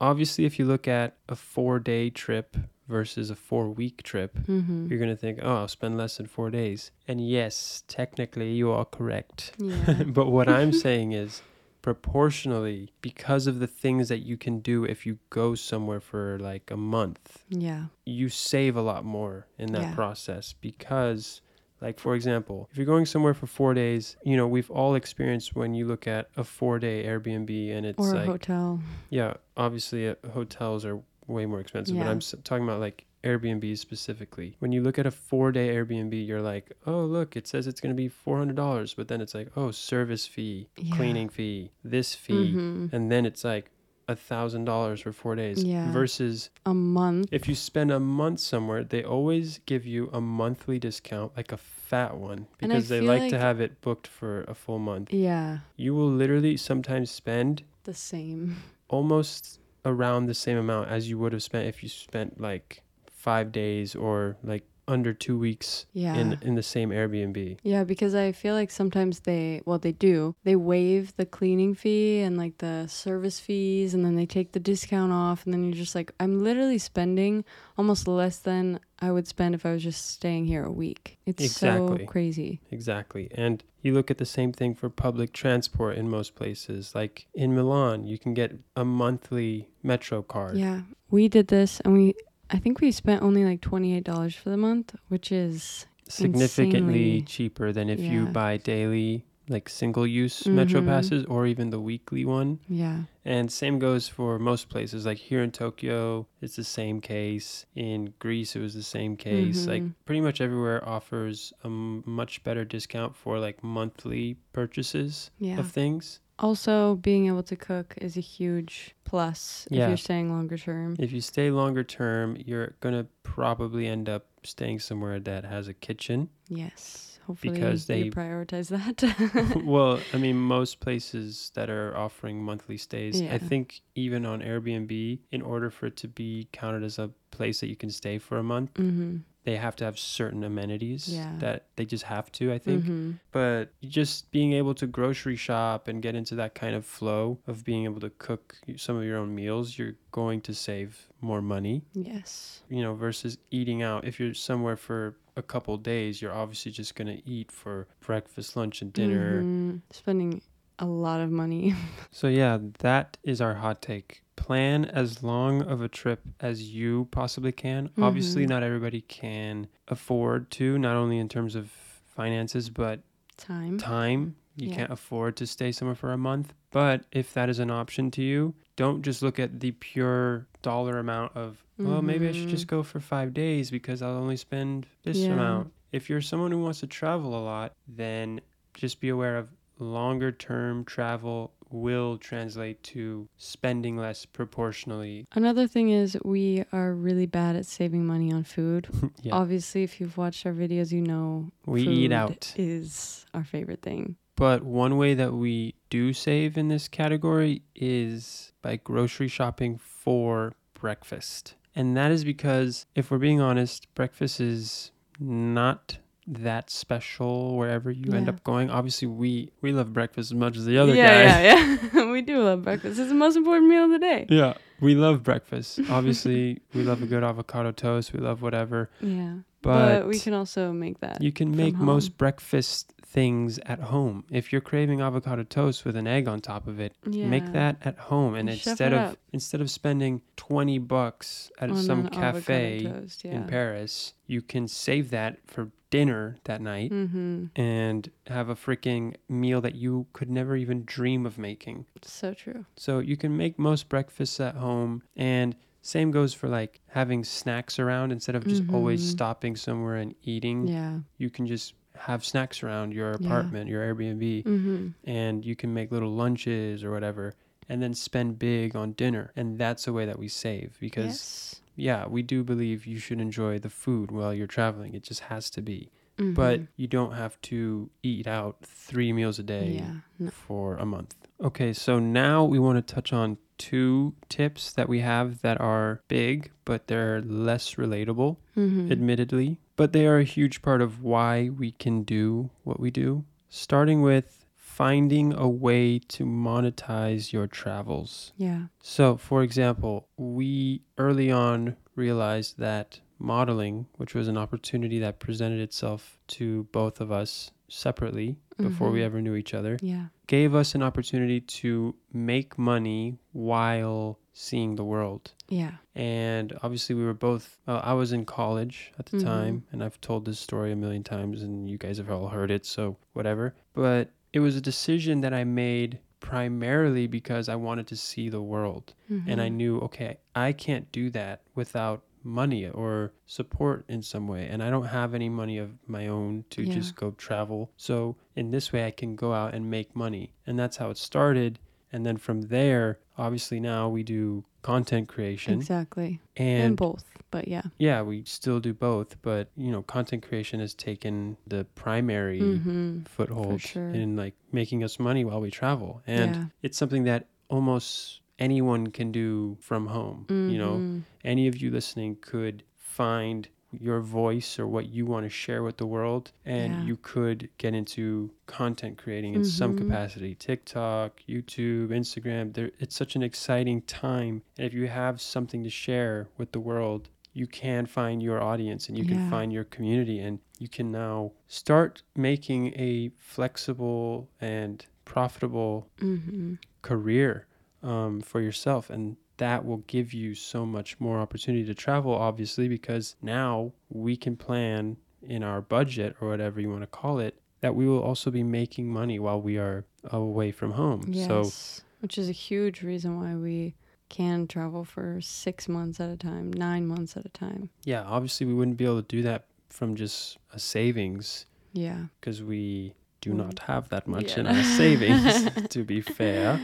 obviously, 0.00 0.44
if 0.44 0.58
you 0.60 0.66
look 0.66 0.86
at 0.86 1.16
a 1.28 1.34
four 1.34 1.80
day 1.80 2.10
trip 2.10 2.56
versus 2.86 3.28
a 3.30 3.34
four 3.34 3.70
week 3.70 4.04
trip, 4.04 4.38
mm-hmm. 4.38 4.86
you're 4.86 4.98
going 5.00 5.10
to 5.10 5.16
think, 5.16 5.40
oh, 5.42 5.56
I'll 5.56 5.68
spend 5.68 5.96
less 5.96 6.16
than 6.18 6.26
four 6.26 6.50
days. 6.50 6.92
And 7.08 7.26
yes, 7.26 7.82
technically, 7.88 8.52
you 8.52 8.70
are 8.70 8.84
correct. 8.84 9.52
Yeah. 9.58 10.02
but 10.06 10.26
what 10.30 10.48
I'm 10.48 10.72
saying 10.72 11.10
is, 11.12 11.42
proportionally, 11.82 12.92
because 13.00 13.46
of 13.46 13.58
the 13.58 13.66
things 13.66 14.08
that 14.08 14.18
you 14.20 14.36
can 14.36 14.60
do 14.60 14.84
if 14.84 15.04
you 15.06 15.18
go 15.30 15.54
somewhere 15.54 16.00
for 16.00 16.38
like 16.38 16.70
a 16.70 16.76
month, 16.76 17.44
yeah. 17.48 17.86
you 18.04 18.28
save 18.28 18.76
a 18.76 18.82
lot 18.82 19.04
more 19.04 19.46
in 19.58 19.72
that 19.72 19.82
Yeah. 19.82 19.94
process 19.94 20.54
because 20.60 21.40
like 21.80 21.98
for 21.98 22.14
example 22.14 22.68
if 22.70 22.76
you're 22.76 22.86
going 22.86 23.04
somewhere 23.06 23.34
for 23.34 23.48
four 23.48 23.74
days 23.74 24.16
you 24.22 24.36
know 24.36 24.46
we've 24.46 24.70
all 24.70 24.94
experienced 24.94 25.56
when 25.56 25.74
you 25.74 25.84
look 25.84 26.06
at 26.06 26.28
a 26.36 26.44
four 26.44 26.78
day 26.78 27.04
airbnb 27.04 27.50
and 27.76 27.84
it's 27.84 27.98
Or 27.98 28.12
a 28.12 28.16
like 28.18 28.26
hotel. 28.26 28.80
yeah 29.10 29.34
obviously 29.56 30.08
uh, 30.08 30.14
hotels 30.32 30.84
are 30.84 31.00
way 31.26 31.44
more 31.44 31.58
expensive 31.60 31.98
but 31.98 32.06
i'm 32.06 32.18
s- 32.18 32.34
talking 32.44 32.62
about 32.62 32.78
like 32.78 33.04
airbnb 33.24 33.76
specifically 33.78 34.56
when 34.58 34.72
you 34.72 34.82
look 34.82 34.98
at 34.98 35.06
a 35.06 35.10
four 35.10 35.52
day 35.52 35.68
airbnb 35.74 36.26
you're 36.26 36.42
like 36.42 36.72
oh 36.86 37.04
look 37.04 37.36
it 37.36 37.46
says 37.46 37.66
it's 37.66 37.80
going 37.80 37.94
to 37.94 37.96
be 37.96 38.08
$400 38.08 38.96
but 38.96 39.08
then 39.08 39.20
it's 39.20 39.34
like 39.34 39.48
oh 39.56 39.70
service 39.70 40.26
fee 40.26 40.68
Yeah. 40.76 40.96
cleaning 40.96 41.28
fee 41.28 41.70
this 41.84 42.14
fee 42.14 42.52
Mhm. 42.54 42.92
and 42.92 43.10
then 43.12 43.24
it's 43.26 43.44
like 43.44 43.70
a 44.08 44.16
thousand 44.16 44.64
dollars 44.64 45.00
for 45.00 45.12
four 45.12 45.36
days 45.36 45.62
Yeah. 45.62 45.92
versus 45.92 46.50
A 46.66 46.74
month. 46.74 47.28
if 47.30 47.46
you 47.48 47.54
spend 47.54 47.92
a 47.92 48.00
month 48.00 48.40
somewhere, 48.40 48.82
they 48.82 49.04
always 49.04 49.60
give 49.64 49.86
you 49.86 50.10
a 50.12 50.20
monthly 50.20 50.80
discount, 50.80 51.36
like 51.36 51.52
a 51.52 51.56
fat 51.56 52.16
one, 52.16 52.48
because 52.58 52.88
they 52.88 52.98
feel 52.98 53.08
like, 53.08 53.30
to 53.30 53.38
have 53.38 53.60
it 53.60 53.80
booked 53.80 54.08
for 54.08 54.42
a 54.48 54.54
full 54.54 54.80
month. 54.80 55.12
Yeah. 55.14 55.58
You 55.76 55.94
will 55.94 56.10
literally 56.10 56.56
sometimes 56.56 57.12
spend 57.12 57.62
The 57.84 57.94
same. 57.94 58.56
almost 58.88 59.60
around 59.84 60.26
the 60.26 60.34
same 60.34 60.58
amount 60.58 60.88
as 60.90 61.08
you 61.08 61.16
would 61.18 61.32
have 61.32 61.42
spent 61.42 61.68
if 61.68 61.82
you 61.82 61.88
spent 61.88 62.40
like 62.40 62.81
five 63.22 63.52
days 63.52 63.94
or 63.94 64.36
like 64.42 64.64
under 64.88 65.12
two 65.14 65.38
weeks 65.38 65.86
Yeah. 65.92 66.16
in 66.16 66.38
in 66.42 66.56
the 66.56 66.62
same 66.62 66.90
Airbnb. 66.90 67.58
Yeah, 67.62 67.84
because 67.84 68.16
I 68.16 68.32
feel 68.32 68.54
like 68.56 68.70
sometimes 68.70 69.20
they, 69.20 69.62
well, 69.64 69.78
they 69.78 69.92
do. 69.92 70.34
They 70.42 70.56
waive 70.56 71.14
the 71.16 71.24
cleaning 71.24 71.74
fee 71.76 72.18
and 72.20 72.36
like 72.36 72.58
the 72.58 72.88
service 72.88 73.38
fees, 73.38 73.94
and 73.94 74.04
then 74.04 74.16
they 74.16 74.26
take 74.26 74.50
the 74.52 74.60
discount 74.60 75.12
off, 75.12 75.44
and 75.44 75.54
then 75.54 75.62
you're 75.64 75.82
just 75.84 75.94
like, 75.94 76.10
I'm 76.18 76.42
literally 76.42 76.78
spending 76.78 77.44
almost 77.78 78.08
less 78.08 78.38
than 78.40 78.80
I 79.00 79.12
would 79.12 79.28
spend 79.28 79.54
if 79.54 79.64
I 79.64 79.72
was 79.72 79.84
just 79.84 80.04
staying 80.10 80.46
here 80.46 80.64
a 80.64 80.72
week. 80.72 81.16
It's 81.26 81.44
Exactly. 81.44 81.98
so 82.04 82.06
crazy. 82.06 82.60
Exactly. 82.72 83.28
And 83.44 83.62
you 83.82 83.94
look 83.94 84.10
at 84.10 84.18
the 84.18 84.26
same 84.38 84.52
thing 84.52 84.74
for 84.74 84.90
public 84.90 85.32
transport 85.32 85.96
in 85.96 86.08
most 86.08 86.34
places. 86.34 86.92
Like 86.94 87.26
in 87.34 87.54
Milan, 87.54 88.04
you 88.04 88.18
can 88.18 88.34
get 88.34 88.50
a 88.74 88.84
monthly 88.84 89.68
metro 89.82 90.22
card. 90.22 90.56
Yeah, 90.58 90.82
we 91.08 91.28
did 91.28 91.46
this, 91.48 91.80
and 91.84 91.94
we, 91.94 92.14
I 92.50 92.58
think 92.58 92.80
we 92.80 92.92
spent 92.92 93.22
only 93.22 93.44
like 93.44 93.60
twenty 93.60 93.94
eight 93.96 94.04
dollars 94.04 94.34
for 94.34 94.50
the 94.50 94.56
month, 94.56 94.94
which 95.08 95.32
is 95.32 95.86
significantly 96.08 97.16
Insanely- 97.18 97.22
cheaper 97.22 97.72
than 97.72 97.88
if 97.88 98.00
you 98.00 98.24
Yeah. 98.24 98.30
buy 98.30 98.56
daily 98.58 99.24
like 99.48 99.68
single 99.68 100.06
use 100.06 100.46
metro 100.46 100.80
Mhm. 100.80 100.86
passes 100.86 101.24
or 101.24 101.46
even 101.46 101.70
the 101.70 101.80
weekly 101.80 102.24
one 102.24 102.60
yeah, 102.68 103.02
and 103.24 103.50
same 103.50 103.78
goes 103.80 104.06
for 104.08 104.38
most 104.38 104.68
places 104.68 105.04
like 105.04 105.18
here 105.18 105.42
in 105.42 105.50
tokyo 105.50 106.26
it's 106.40 106.54
the 106.54 106.62
same 106.64 107.00
case 107.00 107.66
in 107.74 108.14
greece 108.20 108.54
it 108.54 108.60
was 108.60 108.72
the 108.74 108.84
same 108.84 109.16
case 109.16 109.66
like 109.66 109.82
Mhm. 109.82 109.94
pretty 110.04 110.20
much 110.20 110.40
everywhere 110.40 110.86
offers 110.88 111.52
a 111.64 111.66
m- 111.66 112.04
much 112.06 112.44
better 112.44 112.64
discount 112.64 113.16
for 113.16 113.40
like 113.40 113.64
monthly 113.64 114.36
purchases 114.52 115.32
yeah. 115.40 115.58
of 115.58 115.70
things 115.72 116.20
Also, 116.42 116.96
being 116.96 117.26
able 117.28 117.42
to 117.44 117.56
cook 117.56 117.94
is 117.98 118.16
a 118.16 118.20
huge 118.20 118.94
plus 119.04 119.66
if 119.70 119.76
you're 119.78 119.96
staying 119.96 120.30
longer 120.30 120.58
term. 120.58 120.96
if 120.98 121.12
you 121.12 121.20
stay 121.20 121.50
longer 121.50 121.84
term 121.84 122.36
you're 122.44 122.74
gonna 122.80 123.06
probably 123.22 123.86
end 123.86 124.08
up 124.08 124.26
staying 124.42 124.78
somewhere 124.80 125.20
that 125.20 125.44
has 125.44 125.68
a 125.68 125.74
kitchen 125.74 126.28
Yes. 126.48 127.08
Hopefully 127.26 127.52
Because 127.54 127.86
they- 127.86 128.02
you 128.04 128.10
prioritize 128.10 128.68
that. 128.70 129.62
well, 129.64 130.00
I 130.12 130.16
mean, 130.18 130.36
most 130.36 130.80
places 130.80 131.52
that 131.54 131.70
are 131.70 131.96
offering 131.96 132.42
monthly 132.42 132.76
stays, 132.76 133.20
Yeah. 133.20 133.34
I 133.34 133.38
think 133.38 133.80
even 133.94 134.26
on 134.26 134.42
Airbnb, 134.42 135.20
in 135.30 135.42
order 135.42 135.70
for 135.70 135.86
it 135.86 135.96
to 135.98 136.08
be 136.08 136.48
counted 136.52 136.82
as 136.82 136.98
a 136.98 137.10
place 137.30 137.60
that 137.60 137.68
you 137.68 137.76
can 137.76 137.90
stay 137.90 138.18
for 138.18 138.38
a 138.38 138.42
month, 138.42 138.74
mm-hmm. 138.74 139.18
They 139.44 139.56
have 139.56 139.74
to 139.76 139.84
have 139.84 139.98
certain 139.98 140.44
amenities 140.44 141.08
Yeah. 141.08 141.32
that 141.38 141.64
they 141.76 141.84
just 141.84 142.04
have 142.04 142.30
to, 142.32 142.52
I 142.52 142.58
think. 142.58 142.84
Mm-hmm. 142.84 143.10
But 143.32 143.72
just 143.82 144.30
being 144.30 144.52
able 144.52 144.74
to 144.76 144.86
grocery 144.86 145.36
shop 145.36 145.88
and 145.88 146.00
get 146.02 146.14
into 146.14 146.34
that 146.36 146.54
kind 146.54 146.74
of 146.76 146.86
flow 146.86 147.38
of 147.46 147.64
being 147.64 147.84
able 147.84 148.00
to 148.00 148.10
cook 148.10 148.56
some 148.76 148.96
of 148.96 149.04
your 149.04 149.18
own 149.18 149.34
meals, 149.34 149.76
you're 149.76 149.94
going 150.12 150.40
to 150.42 150.54
save 150.54 151.08
more 151.20 151.42
money, 151.42 151.82
Yes. 151.94 152.62
you 152.68 152.82
know, 152.82 152.94
versus 152.94 153.38
eating 153.50 153.82
out. 153.82 154.04
If 154.04 154.20
you're 154.20 154.34
somewhere 154.34 154.76
for 154.76 155.16
a 155.36 155.42
couple 155.42 155.76
days, 155.76 156.20
you're 156.22 156.32
obviously 156.34 156.70
just 156.72 156.94
going 156.94 157.08
to 157.08 157.28
eat 157.28 157.50
for 157.50 157.88
breakfast, 158.00 158.54
lunch, 158.56 158.80
and 158.82 158.92
dinner. 158.92 159.42
Mhm. 159.42 159.80
Spending 159.90 160.42
a 160.78 160.86
lot 160.86 161.20
of 161.20 161.30
money. 161.30 161.74
So 162.10 162.28
yeah, 162.28 162.58
that 162.80 163.16
is 163.24 163.40
our 163.40 163.54
hot 163.54 163.80
take. 163.82 164.22
Plan 164.42 164.84
as 164.86 165.22
long 165.22 165.62
of 165.62 165.82
a 165.82 165.88
trip 165.88 166.20
as 166.40 166.62
you 166.74 167.06
possibly 167.12 167.52
can. 167.52 167.90
Obviously, 168.00 168.44
Mhm. 168.44 168.48
not 168.48 168.62
everybody 168.64 169.00
can 169.02 169.68
afford 169.86 170.50
to, 170.52 170.78
not 170.78 170.96
only 170.96 171.18
in 171.18 171.28
terms 171.28 171.54
of 171.54 171.70
finances, 171.70 172.68
but 172.68 173.00
Time. 173.36 173.78
time 173.78 174.34
You 174.54 174.68
Yeah. 174.68 174.74
can't 174.76 174.90
afford 174.92 175.36
to 175.36 175.46
stay 175.46 175.72
somewhere 175.72 175.94
for 175.94 176.12
a 176.12 176.18
month. 176.18 176.52
But 176.72 177.06
if 177.10 177.32
that 177.32 177.48
is 177.48 177.58
an 177.58 177.70
option 177.70 178.10
to 178.10 178.22
you, 178.22 178.54
don't 178.76 179.00
just 179.00 179.22
look 179.22 179.38
at 179.38 179.60
the 179.60 179.70
pure 179.70 180.46
dollar 180.60 180.98
amount 180.98 181.34
of, 181.34 181.64
well, 181.78 182.02
maybe 182.02 182.28
I 182.28 182.32
should 182.32 182.48
Mhm. 182.48 182.50
just 182.50 182.66
go 182.66 182.82
for 182.82 183.00
five 183.00 183.32
days 183.32 183.70
because 183.70 184.02
I'll 184.02 184.16
only 184.18 184.36
spend 184.36 184.86
this 185.04 185.16
Yeah. 185.20 185.32
amount. 185.32 185.72
If 185.90 186.10
you're 186.10 186.20
someone 186.20 186.50
who 186.52 186.62
wants 186.62 186.80
to 186.80 186.86
travel 186.86 187.34
a 187.34 187.40
lot, 187.42 187.72
then 187.88 188.42
just 188.74 189.00
be 189.00 189.08
aware 189.08 189.38
of 189.38 189.48
longer 189.78 190.30
term 190.30 190.84
travel 190.84 191.54
will 191.72 192.18
translate 192.18 192.82
to 192.82 193.28
spending 193.36 193.96
less 193.96 194.24
proportionally. 194.26 195.26
Another 195.32 195.66
thing 195.66 195.90
is 195.90 196.16
we 196.24 196.64
are 196.72 196.92
really 196.92 197.26
bad 197.26 197.56
at 197.56 197.66
saving 197.66 198.06
money 198.06 198.32
on 198.32 198.44
food. 198.44 198.88
yeah. 199.22 199.34
Obviously, 199.34 199.82
if 199.82 200.00
you've 200.00 200.16
watched 200.16 200.46
our 200.46 200.52
videos, 200.52 200.92
you 200.92 201.00
know 201.00 201.50
we 201.66 201.86
eat 201.86 202.12
out. 202.12 202.52
is 202.56 203.26
our 203.34 203.44
favorite 203.44 203.82
thing. 203.82 204.16
But 204.36 204.62
one 204.62 204.96
way 204.96 205.14
that 205.14 205.34
we 205.34 205.74
do 205.90 206.12
save 206.12 206.56
in 206.56 206.68
this 206.68 206.88
category 206.88 207.62
is 207.74 208.52
by 208.62 208.76
grocery 208.76 209.28
shopping 209.28 209.78
for 209.78 210.54
breakfast. 210.74 211.54
And 211.74 211.96
that 211.96 212.10
is 212.10 212.24
because, 212.24 212.86
if 212.94 213.10
we're 213.10 213.18
being 213.18 213.40
honest, 213.40 213.92
breakfast 213.94 214.40
is 214.40 214.90
not 215.18 215.98
that 216.26 216.70
special 216.70 217.56
wherever 217.56 217.90
you 217.90 218.12
end 218.12 218.28
up 218.28 218.44
going. 218.44 218.70
Obviously, 218.70 219.08
we 219.08 219.50
we 219.60 219.72
love 219.72 219.92
breakfast 219.92 220.30
as 220.30 220.34
much 220.34 220.56
as 220.56 220.64
the 220.64 220.78
other 220.78 220.94
yeah, 220.94 221.24
guy. 221.24 221.42
yeah, 221.42 221.78
yeah. 221.92 222.10
we 222.12 222.22
do 222.22 222.42
love 222.42 222.62
breakfast. 222.62 222.98
It's 222.98 223.08
the 223.08 223.14
most 223.14 223.36
important 223.36 223.68
meal 223.68 223.84
of 223.84 223.90
the 223.90 223.98
day. 223.98 224.26
Yeah, 224.28 224.54
we 224.80 224.94
love 224.94 225.22
breakfast. 225.22 225.80
Obviously, 225.90 226.60
we 226.74 226.82
love 226.82 227.02
a 227.02 227.06
good 227.06 227.24
avocado 227.24 227.72
toast. 227.72 228.12
We 228.12 228.20
love 228.20 228.42
whatever. 228.42 228.90
Yeah, 229.00 229.38
But, 229.62 230.00
but, 230.00 230.08
we 230.08 230.18
can 230.18 230.34
also 230.34 230.72
make 230.72 231.00
that. 231.00 231.20
you 231.22 231.32
can 231.32 231.56
make 231.56 231.74
most 231.74 232.16
breakfast 232.16 232.92
things 233.12 233.58
at 233.66 233.78
home. 233.78 234.24
If 234.30 234.52
you're 234.52 234.62
craving 234.62 235.00
avocado 235.00 235.42
toast 235.42 235.84
with 235.84 235.96
an 235.96 236.06
egg 236.06 236.28
on 236.28 236.40
top 236.40 236.66
of 236.66 236.80
it, 236.80 236.94
yeah. 237.04 237.26
make 237.26 237.52
that 237.52 237.76
at 237.82 237.98
home. 237.98 238.34
And 238.34 238.48
Chef 238.48 238.68
instead 238.68 238.92
of 238.94 239.16
instead 239.32 239.60
of 239.60 239.70
spending 239.70 240.22
twenty 240.36 240.78
bucks 240.78 241.50
at 241.58 241.70
on 241.70 241.76
some 241.76 242.08
cafe 242.08 242.84
toast, 242.84 243.24
yeah. 243.24 243.32
in 243.32 243.44
Paris, 243.44 244.14
you 244.26 244.40
can 244.40 244.66
save 244.68 245.10
that 245.10 245.38
for 245.46 245.70
dinner 245.92 246.36
that 246.44 246.60
night 246.60 246.90
Mm-hmm. 246.90 247.44
and 247.54 248.10
have 248.26 248.48
a 248.48 248.54
freaking 248.56 249.14
meal 249.28 249.60
that 249.60 249.74
you 249.76 250.06
could 250.14 250.30
never 250.30 250.56
even 250.56 250.84
dream 250.84 251.26
of 251.26 251.38
making. 251.38 251.84
So 252.02 252.32
true. 252.34 252.64
So 252.76 252.98
you 252.98 253.16
can 253.16 253.36
make 253.36 253.58
most 253.58 253.88
breakfasts 253.88 254.40
at 254.40 254.56
home 254.56 255.02
and 255.16 255.54
same 255.82 256.10
goes 256.10 256.32
for 256.32 256.48
like 256.48 256.80
having 256.88 257.22
snacks 257.24 257.78
around 257.78 258.10
instead 258.12 258.34
of 258.36 258.46
just 258.46 258.62
always 258.72 259.02
Mhm. 259.02 259.10
stopping 259.10 259.54
somewhere 259.56 259.96
and 259.96 260.14
eating. 260.22 260.66
Yeah. 260.68 261.00
You 261.18 261.28
can 261.30 261.46
just 261.46 261.74
have 261.94 262.24
snacks 262.24 262.62
around 262.62 262.94
your 262.94 263.10
Yeah. 263.10 263.26
apartment, 263.26 263.68
your 263.68 263.82
Airbnb, 263.82 264.44
Mm-hmm. 264.44 264.86
and 265.04 265.44
you 265.44 265.54
can 265.54 265.74
make 265.74 265.92
little 265.92 266.12
lunches 266.12 266.82
or 266.84 266.90
whatever 266.90 267.34
and 267.68 267.82
then 267.82 267.94
spend 267.94 268.38
big 268.38 268.74
on 268.76 268.92
dinner. 268.92 269.32
And 269.36 269.58
that's 269.58 269.86
a 269.86 269.92
way 269.92 270.06
that 270.06 270.18
we 270.18 270.28
save 270.28 270.78
because 270.80 271.06
Yes. 271.06 271.61
Yeah, 271.76 272.06
we 272.06 272.22
do 272.22 272.42
believe 272.44 272.86
you 272.86 272.98
should 272.98 273.20
enjoy 273.20 273.58
the 273.58 273.70
food 273.70 274.10
while 274.10 274.32
you're 274.34 274.46
traveling. 274.46 274.94
It 274.94 275.02
just 275.02 275.20
has 275.22 275.50
to 275.50 275.62
be. 275.62 275.90
But 276.18 276.60
Mhm. 276.60 276.68
you 276.76 276.86
don't 276.88 277.14
have 277.14 277.40
to 277.42 277.90
eat 278.02 278.26
out 278.26 278.58
3 278.62 279.12
meals 279.12 279.38
a 279.38 279.42
day 279.42 279.76
yeah. 279.76 279.94
No. 280.18 280.30
for 280.30 280.76
a 280.76 280.84
month. 280.84 281.16
Okay, 281.40 281.72
so 281.72 281.98
now 281.98 282.44
we 282.44 282.58
want 282.58 282.76
to 282.86 282.94
touch 282.94 283.12
on 283.12 283.38
two 283.58 284.14
tips 284.28 284.72
that 284.74 284.88
we 284.88 285.00
have 285.00 285.40
that 285.40 285.60
are 285.60 286.02
big, 286.08 286.50
but 286.64 286.86
they're 286.86 287.20
less 287.22 287.74
relatable, 287.76 288.36
Mm-hmm. 288.56 288.92
admittedly. 288.92 289.58
But 289.76 289.92
they 289.92 290.06
are 290.06 290.18
a 290.18 290.24
huge 290.24 290.60
part 290.62 290.82
of 290.82 291.02
why 291.02 291.48
we 291.48 291.72
can 291.72 292.02
do 292.04 292.50
what 292.62 292.78
we 292.78 292.90
do. 292.90 293.24
Starting 293.48 294.02
with 294.02 294.41
finding 294.82 295.32
a 295.32 295.48
way 295.48 295.96
to 296.00 296.24
monetize 296.24 297.32
your 297.32 297.46
travels. 297.46 298.32
Yeah. 298.36 298.62
So, 298.80 299.16
for 299.16 299.44
example, 299.44 300.08
we 300.16 300.82
early 300.98 301.30
on 301.30 301.76
realized 301.94 302.58
that 302.58 302.98
modeling, 303.16 303.86
which 303.96 304.12
was 304.12 304.26
an 304.26 304.36
opportunity 304.36 304.98
that 304.98 305.20
presented 305.20 305.60
itself 305.60 306.18
to 306.26 306.64
both 306.72 307.00
of 307.00 307.12
us 307.12 307.52
separately 307.68 308.34
before 308.58 308.90
we 308.90 308.98
Mhm. 309.00 309.04
ever 309.04 309.22
knew 309.22 309.36
each 309.36 309.54
other, 309.54 309.78
Yeah. 309.80 310.06
gave 310.26 310.52
us 310.52 310.74
an 310.74 310.82
opportunity 310.82 311.40
to 311.40 311.94
make 312.12 312.58
money 312.58 313.18
while 313.30 314.18
seeing 314.32 314.74
the 314.74 314.84
world. 314.84 315.32
Yeah. 315.48 315.74
And 315.94 316.58
obviously, 316.64 316.96
we 316.96 317.04
were 317.04 317.14
both, 317.14 317.58
well, 317.68 317.80
I 317.84 317.92
was 317.94 318.12
in 318.12 318.24
college 318.24 318.92
at 318.98 319.06
the 319.06 319.18
Mhm. 319.18 319.22
time, 319.22 319.62
and 319.70 319.84
I've 319.84 320.00
told 320.00 320.24
this 320.24 320.40
story 320.40 320.72
a 320.72 320.76
million 320.76 321.04
times, 321.04 321.40
and 321.42 321.70
you 321.70 321.78
guys 321.78 321.98
have 321.98 322.10
all 322.10 322.28
heard 322.28 322.50
it, 322.50 322.66
so 322.66 322.96
whatever. 323.12 323.54
But 323.74 324.10
it 324.32 324.40
was 324.40 324.56
a 324.56 324.60
decision 324.60 325.20
that 325.22 325.32
I 325.34 325.44
made 325.44 325.98
primarily 326.20 327.06
because 327.06 327.48
I 327.48 327.56
wanted 327.56 327.86
to 327.88 327.96
see 327.96 328.28
the 328.28 328.40
world. 328.42 328.94
And 329.26 329.40
I 329.42 329.48
Mhm. 329.50 329.54
knew, 329.54 329.78
okay, 329.80 330.16
I 330.34 330.52
can't 330.52 330.90
do 330.92 331.10
that 331.10 331.42
without 331.54 332.02
money 332.24 332.66
or 332.68 333.12
support 333.26 333.84
in 333.88 334.00
some 334.00 334.26
way. 334.28 334.46
And 334.48 334.62
I 334.62 334.70
don't 334.70 334.86
have 334.86 335.12
any 335.12 335.28
money 335.28 335.58
of 335.58 335.70
my 335.86 336.06
own 336.06 336.44
to 336.50 336.62
Yeah. 336.62 336.72
just 336.72 336.94
go 336.96 337.10
travel. 337.10 337.70
So 337.76 338.16
in 338.36 338.52
this 338.52 338.72
way, 338.72 338.86
I 338.86 338.92
can 338.92 339.16
go 339.16 339.34
out 339.34 339.52
and 339.54 339.68
make 339.70 339.94
money. 339.94 340.32
And 340.46 340.58
that's 340.58 340.76
how 340.78 340.88
it 340.90 340.96
started. 340.96 341.58
And 341.92 342.06
then 342.06 342.16
from 342.16 342.42
there, 342.42 343.00
obviously 343.18 343.60
now 343.60 343.88
we 343.88 344.02
do 344.02 344.44
content 344.62 345.08
creation. 345.08 345.54
Exactly. 345.54 346.20
And, 346.36 346.62
And 346.68 346.76
both. 346.76 347.04
But 347.32 347.48
yeah. 347.48 347.62
yeah, 347.78 348.02
we 348.02 348.22
still 348.24 348.60
do 348.60 348.72
both. 348.72 349.20
But, 349.22 349.48
you 349.56 349.72
know, 349.72 349.82
content 349.82 350.22
creation 350.22 350.60
has 350.60 350.74
taken 350.74 351.36
the 351.48 351.64
primary 351.74 352.40
Mm-hmm. 352.40 353.02
foothold 353.04 353.60
sure. 353.62 353.88
in 353.88 354.14
like 354.16 354.34
making 354.52 354.84
us 354.84 355.00
money 355.00 355.24
while 355.24 355.40
we 355.40 355.50
travel. 355.50 356.02
And 356.06 356.36
yeah. 356.36 356.44
it's 356.62 356.78
something 356.78 357.02
that 357.04 357.26
almost 357.48 358.20
anyone 358.38 358.88
can 358.88 359.10
do 359.12 359.56
from 359.60 359.86
home. 359.86 360.26
You 360.28 360.58
know, 360.58 360.74
Mhm. 360.76 361.02
any 361.24 361.48
of 361.48 361.56
you 361.60 361.70
listening 361.70 362.16
could 362.20 362.62
find 362.78 363.48
your 363.80 364.00
voice 364.00 364.58
or 364.58 364.66
what 364.66 364.86
you 364.90 365.06
want 365.06 365.24
to 365.24 365.30
share 365.30 365.62
with 365.62 365.78
the 365.78 365.86
world 365.86 366.30
and 366.44 366.74
Yeah. 366.74 366.84
you 366.84 366.96
could 366.96 367.48
get 367.56 367.72
into 367.74 368.30
content 368.46 368.98
creating 368.98 369.32
in 369.34 369.46
some 369.46 369.72
Mhm. 369.74 369.78
capacity 369.78 370.34
tiktok 370.34 371.22
youtube 371.26 371.88
instagram 371.88 372.52
there, 372.52 372.70
it's 372.78 372.94
such 372.94 373.16
an 373.16 373.22
exciting 373.22 373.80
time 373.80 374.42
and 374.58 374.66
if 374.66 374.74
you 374.74 374.88
have 374.88 375.22
something 375.22 375.64
to 375.64 375.70
share 375.70 376.28
with 376.36 376.52
the 376.52 376.60
world 376.60 377.08
you 377.34 377.46
can 377.46 377.86
find 377.86 378.22
your 378.22 378.42
audience 378.42 378.88
and 378.88 378.96
you 378.98 379.04
can 379.04 379.18
find 379.30 379.52
your 379.52 379.64
community 379.64 380.18
and 380.20 380.38
you 380.58 380.68
can 380.68 380.90
now 380.92 381.32
start 381.46 382.02
making 382.14 382.68
a 382.74 383.10
flexible 383.18 384.28
and 384.40 384.84
profitable 385.04 385.88
Mhm. 386.00 386.58
career 386.82 387.46
um, 387.82 388.20
for 388.20 388.40
yourself 388.40 388.90
and 388.90 389.16
that 389.38 389.64
will 389.64 389.78
give 389.88 390.12
you 390.12 390.34
so 390.34 390.64
much 390.64 391.00
more 391.00 391.18
opportunity 391.18 391.64
to 391.64 391.74
travel 391.74 392.14
obviously 392.14 392.68
because 392.68 393.16
now 393.22 393.72
we 393.88 394.16
can 394.16 394.36
plan 394.36 394.96
in 395.22 395.42
our 395.42 395.60
budget 395.60 396.14
or 396.20 396.28
whatever 396.28 396.60
you 396.60 396.70
want 396.70 396.82
to 396.82 396.86
call 396.86 397.18
it 397.18 397.40
that 397.60 397.74
we 397.74 397.86
will 397.86 398.02
also 398.02 398.30
be 398.30 398.42
making 398.42 398.88
money 398.92 399.18
while 399.18 399.40
we 399.40 399.56
are 399.58 399.84
away 400.04 400.50
from 400.52 400.72
home 400.72 401.02
Yes. 401.08 401.26
so 401.26 401.82
Which 402.00 402.18
is 402.18 402.28
a 402.28 402.32
huge 402.32 402.82
reason 402.82 403.18
why 403.18 403.34
we 403.36 403.74
can 404.18 404.46
travel 404.46 404.84
for 404.84 405.06
six 405.22 405.68
months 405.76 405.98
at 406.04 406.10
a 406.10 406.16
time, 406.16 406.52
nine 406.52 406.84
months 406.86 407.16
at 407.16 407.24
a 407.24 407.34
time. 407.44 407.62
yeah 407.92 408.02
obviously 408.16 408.44
we 408.50 408.54
wouldn't 408.58 408.76
be 408.76 408.84
able 408.90 409.02
to 409.02 409.08
do 409.16 409.22
that 409.22 409.42
from 409.76 409.96
just 409.96 410.38
a 410.52 410.58
savings 410.58 411.46
Yeah. 411.72 412.02
because 412.20 412.38
we 412.52 412.94
do 413.24 413.30
Mm. 413.30 413.36
not 413.44 413.56
have 413.70 413.84
that 413.94 414.06
much 414.14 414.28
Yeah. 414.32 414.40
in 414.40 414.46
our 414.54 414.64
savings 414.82 415.24
to 415.74 415.80
be 415.92 416.00
fair 416.20 416.60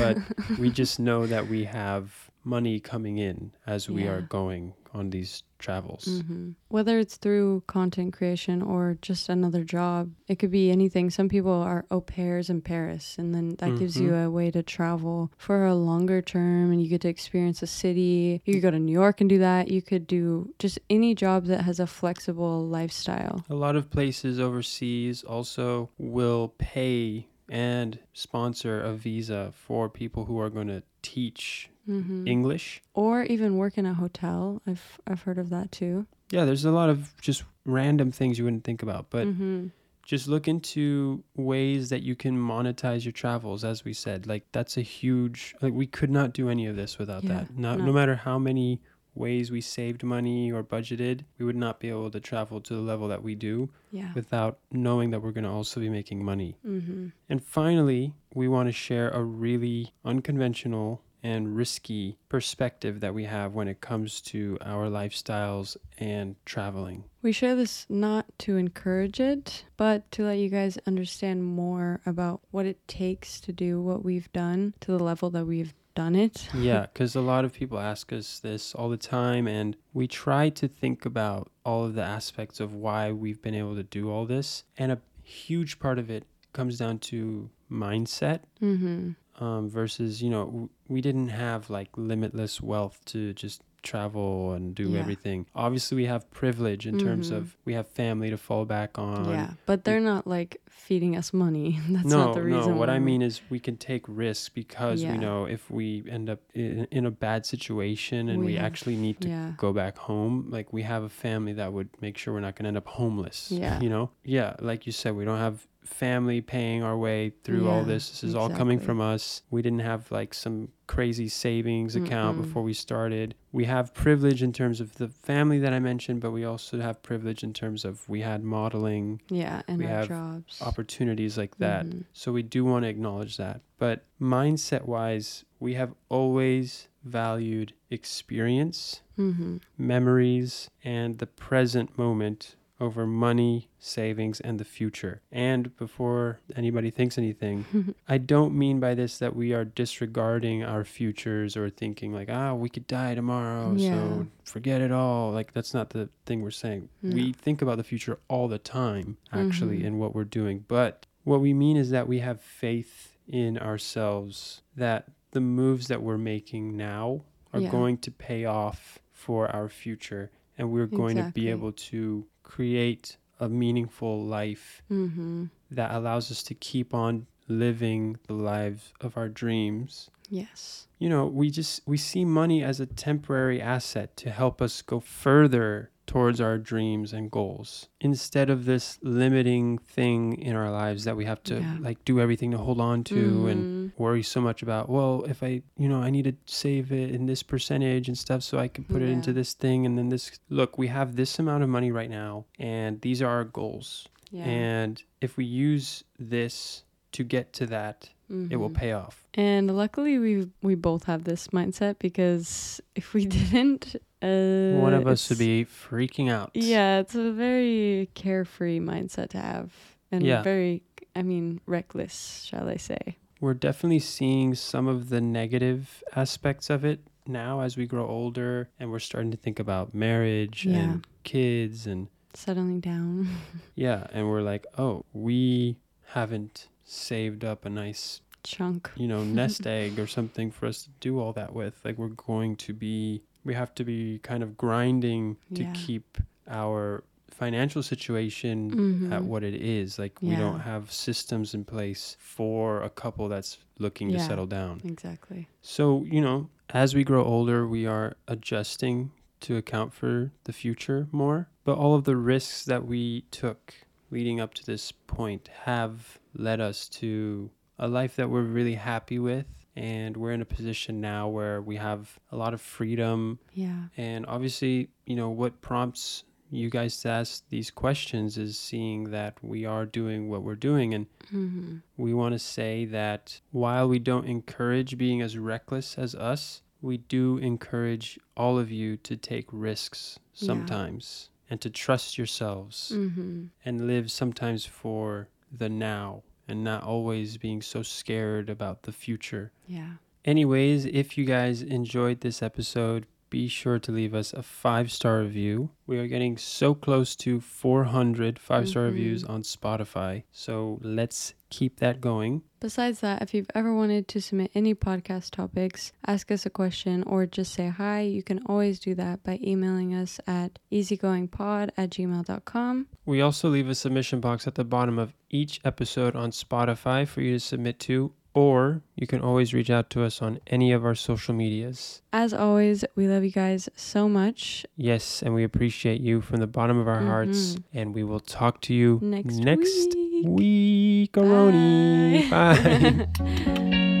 but 0.00 0.16
we 0.62 0.70
just 0.82 0.94
know 1.08 1.20
that 1.34 1.44
we 1.54 1.60
have 1.64 2.04
money 2.44 2.76
coming 2.92 3.16
in 3.18 3.38
as 3.66 3.88
we 3.96 4.02
are 4.12 4.22
going 4.38 4.72
on 4.94 5.10
these 5.10 5.42
travels. 5.58 6.04
hmm 6.26 6.50
Whether 6.68 6.98
it's 6.98 7.16
through 7.16 7.62
content 7.66 8.12
creation 8.12 8.62
or 8.62 8.98
just 9.02 9.28
another 9.28 9.64
job, 9.64 10.10
it 10.28 10.38
could 10.38 10.50
be 10.50 10.70
anything. 10.70 11.10
Some 11.10 11.28
people 11.28 11.52
are 11.52 11.84
au 11.90 12.00
pairs 12.00 12.50
in 12.50 12.60
Paris, 12.60 13.16
and 13.18 13.34
then 13.34 13.56
that 13.58 13.78
gives 13.78 13.96
you 14.00 14.10
Mhm. 14.10 14.24
a 14.26 14.30
way 14.30 14.50
to 14.50 14.62
travel 14.62 15.30
for 15.36 15.66
a 15.66 15.74
longer 15.74 16.20
term 16.22 16.70
and 16.72 16.82
you 16.82 16.88
get 16.88 17.00
to 17.02 17.08
experience 17.08 17.62
a 17.62 17.66
city. 17.66 18.40
You 18.44 18.54
could 18.54 18.62
go 18.62 18.70
to 18.70 18.78
New 18.78 18.92
York 18.92 19.20
and 19.20 19.28
do 19.30 19.38
that. 19.38 19.70
You 19.70 19.82
could 19.82 20.06
do 20.06 20.52
just 20.58 20.78
any 20.90 21.14
job 21.14 21.46
that 21.46 21.62
has 21.62 21.80
a 21.80 21.86
flexible 21.86 22.66
lifestyle. 22.66 23.44
A 23.50 23.54
lot 23.54 23.76
of 23.76 23.90
places 23.90 24.38
overseas 24.40 25.22
also 25.24 25.90
will 25.98 26.54
pay 26.58 27.28
and 27.48 27.98
sponsor 28.12 28.80
a 28.80 28.94
visa 28.94 29.52
for 29.52 29.88
people 29.88 30.24
who 30.24 30.38
are 30.38 30.50
going 30.50 30.68
to 30.68 30.82
teach 31.02 31.68
hmm 31.86 32.26
English. 32.26 32.82
Or 32.94 33.24
even 33.24 33.56
work 33.56 33.76
in 33.78 33.86
a 33.86 33.94
hotel. 33.94 34.62
I've 34.66 34.98
I've 35.06 35.22
heard 35.22 35.38
of 35.38 35.50
that 35.50 35.70
too. 35.72 36.06
Yeah, 36.30 36.44
there's 36.44 36.64
a 36.64 36.70
lot 36.70 36.88
of 36.90 37.12
just 37.20 37.44
random 37.64 38.10
things 38.12 38.38
you 38.38 38.44
wouldn't 38.44 38.64
think 38.64 38.82
about, 38.82 39.10
but 39.10 39.26
hmm 39.26 39.68
just 40.06 40.28
look 40.28 40.46
into 40.46 41.24
ways 41.34 41.88
that 41.88 42.02
you 42.02 42.14
can 42.14 42.36
monetize 42.36 43.06
your 43.06 43.12
travels 43.12 43.64
as 43.64 43.84
we 43.86 43.94
said. 43.94 44.26
Like 44.26 44.44
that's 44.52 44.76
a 44.76 44.82
huge 44.82 45.54
like 45.62 45.72
we 45.72 45.86
could 45.86 46.10
not 46.10 46.34
do 46.34 46.50
any 46.50 46.66
of 46.66 46.76
this 46.76 46.98
without 46.98 47.24
Yeah, 47.24 47.32
that. 47.44 47.56
Not 47.56 47.78
no. 47.78 47.86
no 47.86 47.92
matter 47.92 48.14
how 48.16 48.38
many 48.38 48.82
ways 49.14 49.50
we 49.50 49.60
saved 49.60 50.02
money 50.02 50.50
or 50.52 50.62
budgeted, 50.64 51.20
we 51.38 51.44
would 51.46 51.56
not 51.56 51.78
be 51.78 51.88
able 51.88 52.10
to 52.10 52.18
travel 52.20 52.60
to 52.60 52.74
the 52.74 52.80
level 52.80 53.06
that 53.08 53.22
we 53.22 53.34
do 53.36 53.70
Yeah. 53.92 54.10
without 54.12 54.58
knowing 54.72 55.10
that 55.10 55.20
we're 55.22 55.30
going 55.30 55.44
to 55.44 55.50
also 55.50 55.78
be 55.80 55.88
making 55.88 56.24
money. 56.24 56.58
Mm-hmm. 56.66 57.08
And 57.30 57.40
finally, 57.42 58.12
we 58.34 58.48
want 58.48 58.68
to 58.68 58.72
share 58.72 59.10
a 59.10 59.22
really 59.22 59.94
unconventional 60.04 61.00
and 61.24 61.56
risky 61.56 62.18
perspective 62.28 63.00
that 63.00 63.14
we 63.14 63.24
have 63.24 63.54
when 63.54 63.66
it 63.66 63.80
comes 63.80 64.20
to 64.20 64.58
our 64.60 64.88
lifestyles 64.88 65.76
and 65.98 66.36
traveling. 66.44 67.04
We 67.22 67.32
share 67.32 67.56
this 67.56 67.86
not 67.88 68.26
to 68.40 68.58
encourage 68.58 69.18
it, 69.18 69.64
but 69.78 70.08
to 70.12 70.24
let 70.24 70.38
you 70.38 70.50
guys 70.50 70.78
understand 70.86 71.42
more 71.42 72.02
about 72.04 72.42
what 72.50 72.66
it 72.66 72.86
takes 72.86 73.40
to 73.40 73.52
do 73.52 73.80
what 73.80 74.04
we've 74.04 74.30
done 74.32 74.74
to 74.80 74.92
the 74.92 75.02
level 75.02 75.30
that 75.30 75.46
we've 75.46 75.72
done 75.94 76.14
it. 76.14 76.48
yeah, 76.54 76.82
because 76.82 77.14
a 77.14 77.20
lot 77.22 77.46
of 77.46 77.54
people 77.54 77.78
ask 77.78 78.12
us 78.12 78.38
this 78.40 78.74
all 78.74 78.90
the 78.90 78.98
time, 78.98 79.48
and 79.48 79.76
we 79.94 80.06
try 80.06 80.50
to 80.50 80.68
think 80.68 81.06
about 81.06 81.50
all 81.64 81.84
of 81.86 81.94
the 81.94 82.02
aspects 82.02 82.60
of 82.60 82.74
why 82.74 83.10
we've 83.10 83.40
been 83.40 83.54
able 83.54 83.74
to 83.76 83.82
do 83.82 84.10
all 84.10 84.26
this. 84.26 84.64
And 84.76 84.92
a 84.92 85.00
huge 85.22 85.78
part 85.78 85.98
of 85.98 86.10
it 86.10 86.24
comes 86.52 86.78
down 86.78 86.98
to 86.98 87.48
mindset 87.70 88.40
Mm-hmm. 88.62 89.10
Um, 89.40 89.68
versus, 89.68 90.22
you 90.22 90.30
know, 90.30 90.44
w- 90.46 90.68
we 90.88 91.00
didn't 91.00 91.28
have 91.28 91.70
like 91.70 91.88
limitless 91.96 92.60
wealth 92.60 93.00
to 93.06 93.32
just 93.34 93.62
travel 93.82 94.52
and 94.52 94.74
do 94.74 94.90
Yeah. 94.90 95.00
everything. 95.00 95.44
Obviously, 95.54 95.96
we 95.96 96.06
have 96.06 96.30
privilege 96.30 96.86
in 96.86 96.98
terms 96.98 97.30
Mhm. 97.30 97.36
of 97.36 97.56
we 97.66 97.74
have 97.74 97.86
family 97.86 98.30
to 98.30 98.38
fall 98.38 98.64
back 98.64 98.98
on. 98.98 99.28
yeah, 99.28 99.50
but 99.66 99.84
they're 99.84 100.00
not 100.00 100.26
like 100.26 100.62
feeding 100.70 101.14
us 101.16 101.34
money. 101.34 101.78
That's 101.90 102.06
no, 102.06 102.24
not 102.26 102.34
the 102.34 102.42
reason. 102.42 102.72
no. 102.72 102.76
What 102.78 102.88
I 102.88 102.98
mean 102.98 103.20
is 103.20 103.42
we 103.50 103.58
can 103.60 103.76
take 103.76 104.04
risks 104.08 104.48
because 104.48 105.02
Yeah. 105.02 105.12
we 105.12 105.18
know 105.18 105.44
if 105.44 105.70
we 105.70 106.02
end 106.08 106.30
up 106.30 106.40
in, 106.54 106.86
in 106.90 107.04
a 107.04 107.10
bad 107.10 107.44
situation 107.44 108.28
and 108.30 108.40
we, 108.40 108.52
We 108.52 108.56
actually 108.56 108.96
need 108.96 109.20
to 109.20 109.28
yeah, 109.28 109.52
go 109.58 109.72
back 109.74 109.98
home, 109.98 110.46
like 110.48 110.72
we 110.72 110.82
have 110.82 111.02
a 111.02 111.10
family 111.10 111.52
that 111.54 111.72
would 111.74 111.88
make 112.00 112.16
sure 112.16 112.32
we're 112.32 112.40
not 112.40 112.54
going 112.56 112.64
to 112.64 112.68
end 112.68 112.76
up 112.78 112.86
homeless. 112.86 113.50
Yeah. 113.52 113.80
You 113.80 113.90
know? 113.90 114.10
Yeah. 114.24 114.54
Like 114.60 114.86
you 114.86 114.92
said, 114.92 115.14
we 115.14 115.24
don't 115.26 115.38
have 115.38 115.66
family 115.84 116.40
paying 116.40 116.82
our 116.82 116.96
way 116.96 117.30
through 117.44 117.68
all 117.68 117.84
this. 117.84 118.08
This 118.10 118.24
is 118.24 118.34
all 118.34 118.48
coming 118.50 118.80
from 118.80 119.00
us. 119.00 119.42
We 119.50 119.62
didn't 119.62 119.80
have 119.80 120.10
like 120.10 120.32
some 120.34 120.68
crazy 120.86 121.28
savings 121.28 121.94
account 121.96 122.38
Mm-mm. 122.38 122.42
before 122.42 122.62
we 122.62 122.72
started. 122.74 123.34
We 123.52 123.64
have 123.66 123.94
privilege 123.94 124.42
in 124.42 124.52
terms 124.52 124.80
of 124.80 124.94
the 124.96 125.08
family 125.08 125.58
that 125.60 125.72
I 125.72 125.78
mentioned, 125.78 126.20
but 126.20 126.30
we 126.32 126.44
also 126.44 126.80
have 126.80 127.02
privilege 127.02 127.42
in 127.44 127.52
terms 127.52 127.84
of 127.84 128.08
we 128.08 128.20
had 128.22 128.42
modeling 128.44 129.20
yeah, 129.28 129.62
and 129.68 129.78
we 129.78 129.84
our 129.86 129.90
have 129.92 130.08
jobs. 130.08 130.60
opportunities 130.60 131.36
like 131.38 131.56
that. 131.58 131.86
Mhm. 131.86 132.04
So 132.12 132.32
we 132.32 132.42
do 132.42 132.64
want 132.64 132.84
to 132.84 132.88
acknowledge 132.88 133.36
that. 133.36 133.60
But 133.78 134.04
mindset 134.20 134.86
wise, 134.86 135.44
we 135.60 135.74
have 135.74 135.94
always 136.08 136.88
valued 137.04 137.72
experience, 137.90 139.02
Mhm. 139.18 139.60
memories, 139.76 140.70
and 140.82 141.18
the 141.18 141.26
present 141.26 141.96
moment 141.98 142.56
over 142.80 143.06
money, 143.06 143.68
savings, 143.78 144.40
and 144.40 144.58
the 144.58 144.64
future. 144.64 145.22
And 145.30 145.76
before 145.76 146.40
anybody 146.56 146.90
thinks 146.90 147.16
anything, 147.16 147.94
I 148.08 148.18
don't 148.18 148.54
mean 148.54 148.80
by 148.80 148.94
this 148.94 149.18
that 149.18 149.36
we 149.36 149.52
are 149.52 149.64
disregarding 149.64 150.64
our 150.64 150.84
futures 150.84 151.56
or 151.56 151.70
thinking 151.70 152.12
like, 152.12 152.28
ah, 152.30 152.54
we 152.54 152.68
could 152.68 152.86
die 152.86 153.14
tomorrow, 153.14 153.74
Yeah. 153.76 153.90
so 153.94 154.26
forget 154.44 154.80
it 154.80 154.90
all. 154.90 155.30
Like, 155.32 155.52
that's 155.52 155.72
not 155.72 155.90
the 155.90 156.08
thing 156.26 156.42
we're 156.42 156.50
saying. 156.50 156.88
We 157.02 157.32
think 157.32 157.62
about 157.62 157.76
the 157.76 157.84
future 157.84 158.18
all 158.28 158.48
the 158.48 158.58
time, 158.58 159.18
actually, 159.32 159.78
Mhm. 159.80 159.84
in 159.84 159.98
what 159.98 160.14
we're 160.14 160.24
doing. 160.24 160.64
But 160.66 161.06
what 161.22 161.40
we 161.40 161.54
mean 161.54 161.76
is 161.76 161.90
that 161.90 162.08
we 162.08 162.18
have 162.18 162.40
faith 162.40 163.16
in 163.28 163.56
ourselves 163.58 164.62
that 164.76 165.06
the 165.30 165.40
moves 165.40 165.88
that 165.88 166.02
we're 166.02 166.18
making 166.18 166.76
now 166.76 167.22
are 167.52 167.60
Yeah. 167.60 167.70
going 167.70 167.98
to 167.98 168.10
pay 168.10 168.44
off 168.44 168.98
for 169.12 169.48
our 169.54 169.68
future. 169.68 170.30
And 170.58 170.70
we're 170.70 170.86
going 170.86 171.16
to 171.16 171.32
be 171.32 171.48
able 171.48 171.72
to 171.72 172.26
create 172.44 173.16
a 173.40 173.48
meaningful 173.48 174.24
life 174.24 174.82
Mhm. 174.88 175.50
that 175.70 175.90
allows 175.92 176.30
us 176.30 176.42
to 176.44 176.54
keep 176.54 176.94
on 176.94 177.26
living 177.48 178.16
the 178.28 178.32
lives 178.34 178.92
of 179.00 179.16
our 179.16 179.28
dreams. 179.28 180.08
Yes. 180.30 180.86
You 180.98 181.08
know, 181.08 181.26
we 181.26 181.50
just 181.50 181.82
we 181.86 181.96
see 181.96 182.24
money 182.24 182.62
as 182.62 182.78
a 182.80 182.86
temporary 182.86 183.60
asset 183.60 184.16
to 184.18 184.30
help 184.30 184.62
us 184.62 184.80
go 184.82 185.00
further 185.00 185.90
towards 186.06 186.40
our 186.40 186.58
dreams 186.58 187.12
and 187.12 187.30
goals 187.30 187.88
instead 188.00 188.50
of 188.50 188.64
this 188.66 188.98
limiting 189.02 189.78
thing 189.78 190.36
in 190.38 190.54
our 190.54 190.70
lives 190.70 191.04
that 191.04 191.16
we 191.16 191.24
have 191.24 191.42
to 191.44 191.54
Yeah. 191.60 191.76
like 191.80 192.04
do 192.04 192.20
everything 192.20 192.50
to 192.50 192.58
hold 192.58 192.80
on 192.80 193.04
to 193.04 193.46
and 193.46 193.64
Mhm. 193.94 193.98
worry 193.98 194.22
so 194.22 194.40
much 194.40 194.62
about 194.62 194.88
well 194.88 195.24
if 195.28 195.42
i 195.42 195.62
you 195.78 195.88
know 195.88 196.00
i 196.02 196.10
need 196.10 196.24
to 196.24 196.34
save 196.46 196.92
it 196.92 197.10
in 197.10 197.26
this 197.26 197.42
percentage 197.42 198.06
and 198.08 198.18
stuff 198.18 198.42
so 198.42 198.58
i 198.58 198.68
can 198.68 198.84
put 198.84 199.00
it 199.02 199.08
into 199.08 199.32
this 199.32 199.54
thing 199.54 199.86
and 199.86 199.96
then 199.96 200.08
this 200.10 200.38
look 200.50 200.76
we 200.78 200.88
have 200.88 201.16
this 201.16 201.38
amount 201.38 201.62
of 201.62 201.68
money 201.70 201.90
right 201.90 202.10
now 202.10 202.44
and 202.58 203.00
these 203.00 203.22
are 203.22 203.28
our 203.38 203.44
goals 203.44 204.08
yeah. 204.30 204.44
and 204.44 205.02
if 205.20 205.36
we 205.36 205.44
use 205.44 206.04
this 206.18 206.84
to 207.12 207.24
get 207.24 207.52
to 207.54 207.66
that 207.66 208.10
it 208.50 208.56
will 208.56 208.70
Mhm. 208.70 208.74
pay 208.74 208.92
off 208.92 209.20
And 209.36 209.76
luckily, 209.76 210.18
we 210.18 210.48
we 210.62 210.74
both 210.76 211.04
have 211.04 211.24
this 211.24 211.48
mindset 211.48 211.98
because 211.98 212.80
if 212.94 213.12
we 213.14 213.26
didn't, 213.38 213.96
uh, 214.24 214.80
one 214.80 214.94
of 214.94 215.06
us 215.06 215.28
would 215.28 215.38
be 215.38 215.64
freaking 215.64 216.30
out 216.30 216.50
Yeah, 216.54 217.00
it's 217.00 217.14
a 217.14 217.30
very 217.32 218.08
carefree 218.14 218.80
mindset 218.80 219.28
to 219.30 219.38
have, 219.40 219.72
and 220.10 220.22
Yeah. 220.24 220.42
very, 220.42 220.82
I 221.14 221.22
mean, 221.22 221.60
reckless, 221.66 222.42
shall 222.48 222.68
I 222.68 222.76
say? 222.76 223.16
we're 223.40 223.52
definitely 223.52 223.98
seeing 223.98 224.54
some 224.54 224.86
of 224.88 225.10
the 225.10 225.20
negative 225.20 226.02
aspects 226.16 226.70
of 226.70 226.82
it 226.84 227.00
now 227.26 227.60
as 227.60 227.76
we 227.76 227.84
grow 227.86 228.06
older 228.06 228.70
and 228.78 228.90
we're 228.90 228.98
starting 228.98 229.30
to 229.30 229.36
think 229.36 229.58
about 229.58 229.92
marriage 229.92 230.64
Yeah. 230.64 230.78
and 230.78 231.06
kids 231.24 231.86
and 231.86 232.08
Settling 232.32 232.80
down. 232.80 233.28
yeah 233.74 234.06
and 234.12 234.28
we're 234.28 234.40
like 234.40 234.66
oh 234.78 235.04
we 235.12 235.76
haven't 236.14 236.68
saved 236.84 237.44
up 237.44 237.64
a 237.66 237.70
nice 237.70 238.20
Chunk. 238.44 238.90
you 238.96 239.08
know 239.08 239.24
nest 239.24 239.66
egg 239.78 239.98
or 239.98 240.06
something 240.06 240.50
for 240.50 240.66
us 240.66 240.82
to 240.84 240.90
do 241.00 241.18
all 241.20 241.32
that 241.34 241.52
with 241.52 241.80
like 241.84 241.98
we're 241.98 242.08
going 242.08 242.56
to 242.56 242.72
be 242.72 243.22
we 243.44 243.54
have 243.54 243.74
to 243.74 243.84
be 243.84 244.18
kind 244.22 244.42
of 244.42 244.56
grinding 244.56 245.36
to 245.54 245.62
Yeah. 245.64 245.72
keep 245.74 246.18
our 246.48 247.04
financial 247.28 247.82
situation 247.82 248.70
at 249.12 249.22
Mhm. 249.22 249.26
what 249.26 249.42
it 249.42 249.54
is 249.54 249.98
like 249.98 250.22
we 250.22 250.36
don't 250.36 250.60
have 250.60 250.92
systems 250.92 251.52
in 251.52 251.64
place 251.64 252.16
for 252.20 252.80
a 252.82 252.88
couple 252.90 253.28
that's 253.28 253.58
looking 253.78 254.08
to 254.12 254.18
settle 254.20 254.46
down 254.46 254.80
Exactly. 254.84 255.48
so, 255.60 256.04
you 256.04 256.20
know, 256.20 256.48
as 256.70 256.94
we 256.94 257.02
grow 257.02 257.24
older, 257.24 257.66
we 257.66 257.86
are 257.86 258.16
adjusting 258.28 259.10
to 259.40 259.56
account 259.56 259.92
for 259.92 260.30
the 260.44 260.52
future 260.52 261.08
more. 261.12 261.48
But 261.64 261.76
all 261.76 261.94
of 261.94 262.04
the 262.04 262.16
risks 262.16 262.64
that 262.64 262.86
we 262.86 263.22
took 263.30 263.74
leading 264.10 264.38
up 264.40 264.54
to 264.54 264.64
this 264.64 264.92
point 264.92 265.48
have 265.64 266.18
led 266.34 266.60
us 266.60 266.88
to 267.00 267.50
a 267.78 267.88
life 267.88 268.14
that 268.16 268.30
we're 268.30 268.42
really 268.42 268.76
happy 268.76 269.18
with. 269.18 269.46
And 269.76 270.16
we're 270.16 270.32
in 270.32 270.40
a 270.40 270.44
position 270.44 271.00
now 271.00 271.28
where 271.28 271.60
we 271.60 271.76
have 271.76 272.18
a 272.30 272.36
lot 272.36 272.54
of 272.54 272.60
freedom. 272.60 273.38
Yeah. 273.52 273.86
And 273.96 274.24
obviously, 274.26 274.88
you 275.06 275.16
know, 275.16 275.30
what 275.30 275.60
prompts 275.60 276.24
you 276.50 276.70
guys 276.70 277.00
to 277.00 277.08
ask 277.08 277.42
these 277.48 277.70
questions 277.72 278.38
is 278.38 278.56
seeing 278.56 279.10
that 279.10 279.34
we 279.42 279.64
are 279.64 279.84
doing 279.86 280.28
what 280.28 280.42
we're 280.44 280.54
doing. 280.54 280.94
And 280.94 281.06
hmm 281.30 281.78
we 281.96 282.12
want 282.14 282.32
to 282.34 282.38
say 282.38 282.84
that 282.86 283.40
while 283.50 283.88
we 283.88 283.98
don't 283.98 284.26
encourage 284.26 284.96
being 284.98 285.20
as 285.22 285.36
reckless 285.38 285.96
as 285.98 286.14
us, 286.14 286.62
we 286.82 286.98
do 286.98 287.38
encourage 287.38 288.18
all 288.36 288.58
of 288.58 288.70
you 288.70 288.96
to 288.98 289.16
take 289.16 289.46
risks 289.50 290.18
Yeah. 290.34 290.46
sometimes 290.46 291.30
and 291.50 291.60
to 291.62 291.70
trust 291.70 292.16
yourselves 292.18 292.90
hmm 292.94 293.46
and 293.64 293.86
live 293.88 294.10
sometimes 294.12 294.64
for 294.66 295.28
the 295.50 295.68
now 295.68 296.22
and 296.48 296.62
not 296.62 296.82
always 296.82 297.36
being 297.36 297.62
so 297.62 297.82
scared 297.82 298.50
about 298.50 298.82
the 298.82 298.92
future. 298.92 299.52
Yeah. 299.66 299.94
Anyways, 300.24 300.86
if 300.86 301.18
you 301.18 301.24
guys 301.24 301.62
enjoyed 301.62 302.20
this 302.20 302.42
episode, 302.42 303.06
be 303.30 303.48
sure 303.48 303.78
to 303.78 303.90
leave 303.92 304.14
us 304.14 304.32
a 304.32 304.42
five 304.42 304.90
star 304.92 305.20
review. 305.20 305.70
We 305.86 305.98
are 305.98 306.06
getting 306.06 306.36
so 306.36 306.74
close 306.74 307.16
to 307.16 307.40
400 307.40 308.38
five 308.38 308.68
star 308.68 308.84
Mhm. 308.84 308.86
reviews 308.92 309.24
on 309.24 309.42
Spotify. 309.42 310.22
So 310.32 310.78
let's 310.82 311.34
keep 311.50 311.78
that 311.80 312.00
going. 312.00 312.42
Besides 312.60 313.00
that, 313.00 313.22
if 313.22 313.34
you've 313.34 313.50
ever 313.54 313.74
wanted 313.74 314.08
to 314.08 314.20
submit 314.20 314.50
any 314.54 314.74
podcast 314.74 315.30
topics, 315.32 315.92
ask 316.06 316.30
us 316.30 316.46
a 316.46 316.50
question, 316.50 317.02
or 317.04 317.26
just 317.26 317.52
say 317.52 317.68
hi, 317.68 318.00
you 318.00 318.22
can 318.22 318.40
always 318.46 318.78
do 318.80 318.94
that 318.94 319.22
by 319.22 319.38
emailing 319.42 319.94
us 319.94 320.18
at 320.26 320.58
easygoingpod 320.72 321.70
at 321.76 321.90
gmail.com. 321.90 322.86
We 323.04 323.20
also 323.20 323.48
leave 323.50 323.68
a 323.68 323.74
submission 323.74 324.20
box 324.20 324.46
at 324.46 324.54
the 324.54 324.64
bottom 324.64 324.98
of 324.98 325.12
each 325.30 325.60
episode 325.64 326.16
on 326.16 326.30
Spotify 326.30 327.06
for 327.06 327.20
you 327.20 327.32
to 327.34 327.40
submit 327.40 327.78
to, 327.80 328.12
or 328.34 328.82
you 328.96 329.06
can 329.06 329.20
always 329.20 329.54
reach 329.54 329.70
out 329.70 329.88
to 329.90 330.02
us 330.02 330.20
on 330.20 330.40
any 330.48 330.72
of 330.72 330.84
our 330.84 330.94
social 330.94 331.34
medias. 331.34 332.02
As 332.12 332.34
always, 332.34 332.84
we 332.96 333.06
love 333.08 333.24
you 333.24 333.30
guys 333.30 333.68
so 333.76 334.08
much. 334.08 334.66
Yes, 334.76 335.22
and 335.22 335.34
we 335.34 335.44
appreciate 335.44 336.00
you 336.00 336.20
from 336.20 336.38
the 336.40 336.46
bottom 336.46 336.78
of 336.78 336.86
our 336.88 337.00
hearts, 337.00 337.54
Mhm. 337.54 337.62
and 337.72 337.94
we 337.94 338.02
will 338.04 338.20
talk 338.20 338.60
to 338.62 338.74
you 338.74 338.98
Next, 339.02 339.36
next 339.36 339.94
week. 339.94 340.26
week. 340.26 341.12
Bye. 341.12 342.26
Bye. 342.30 344.00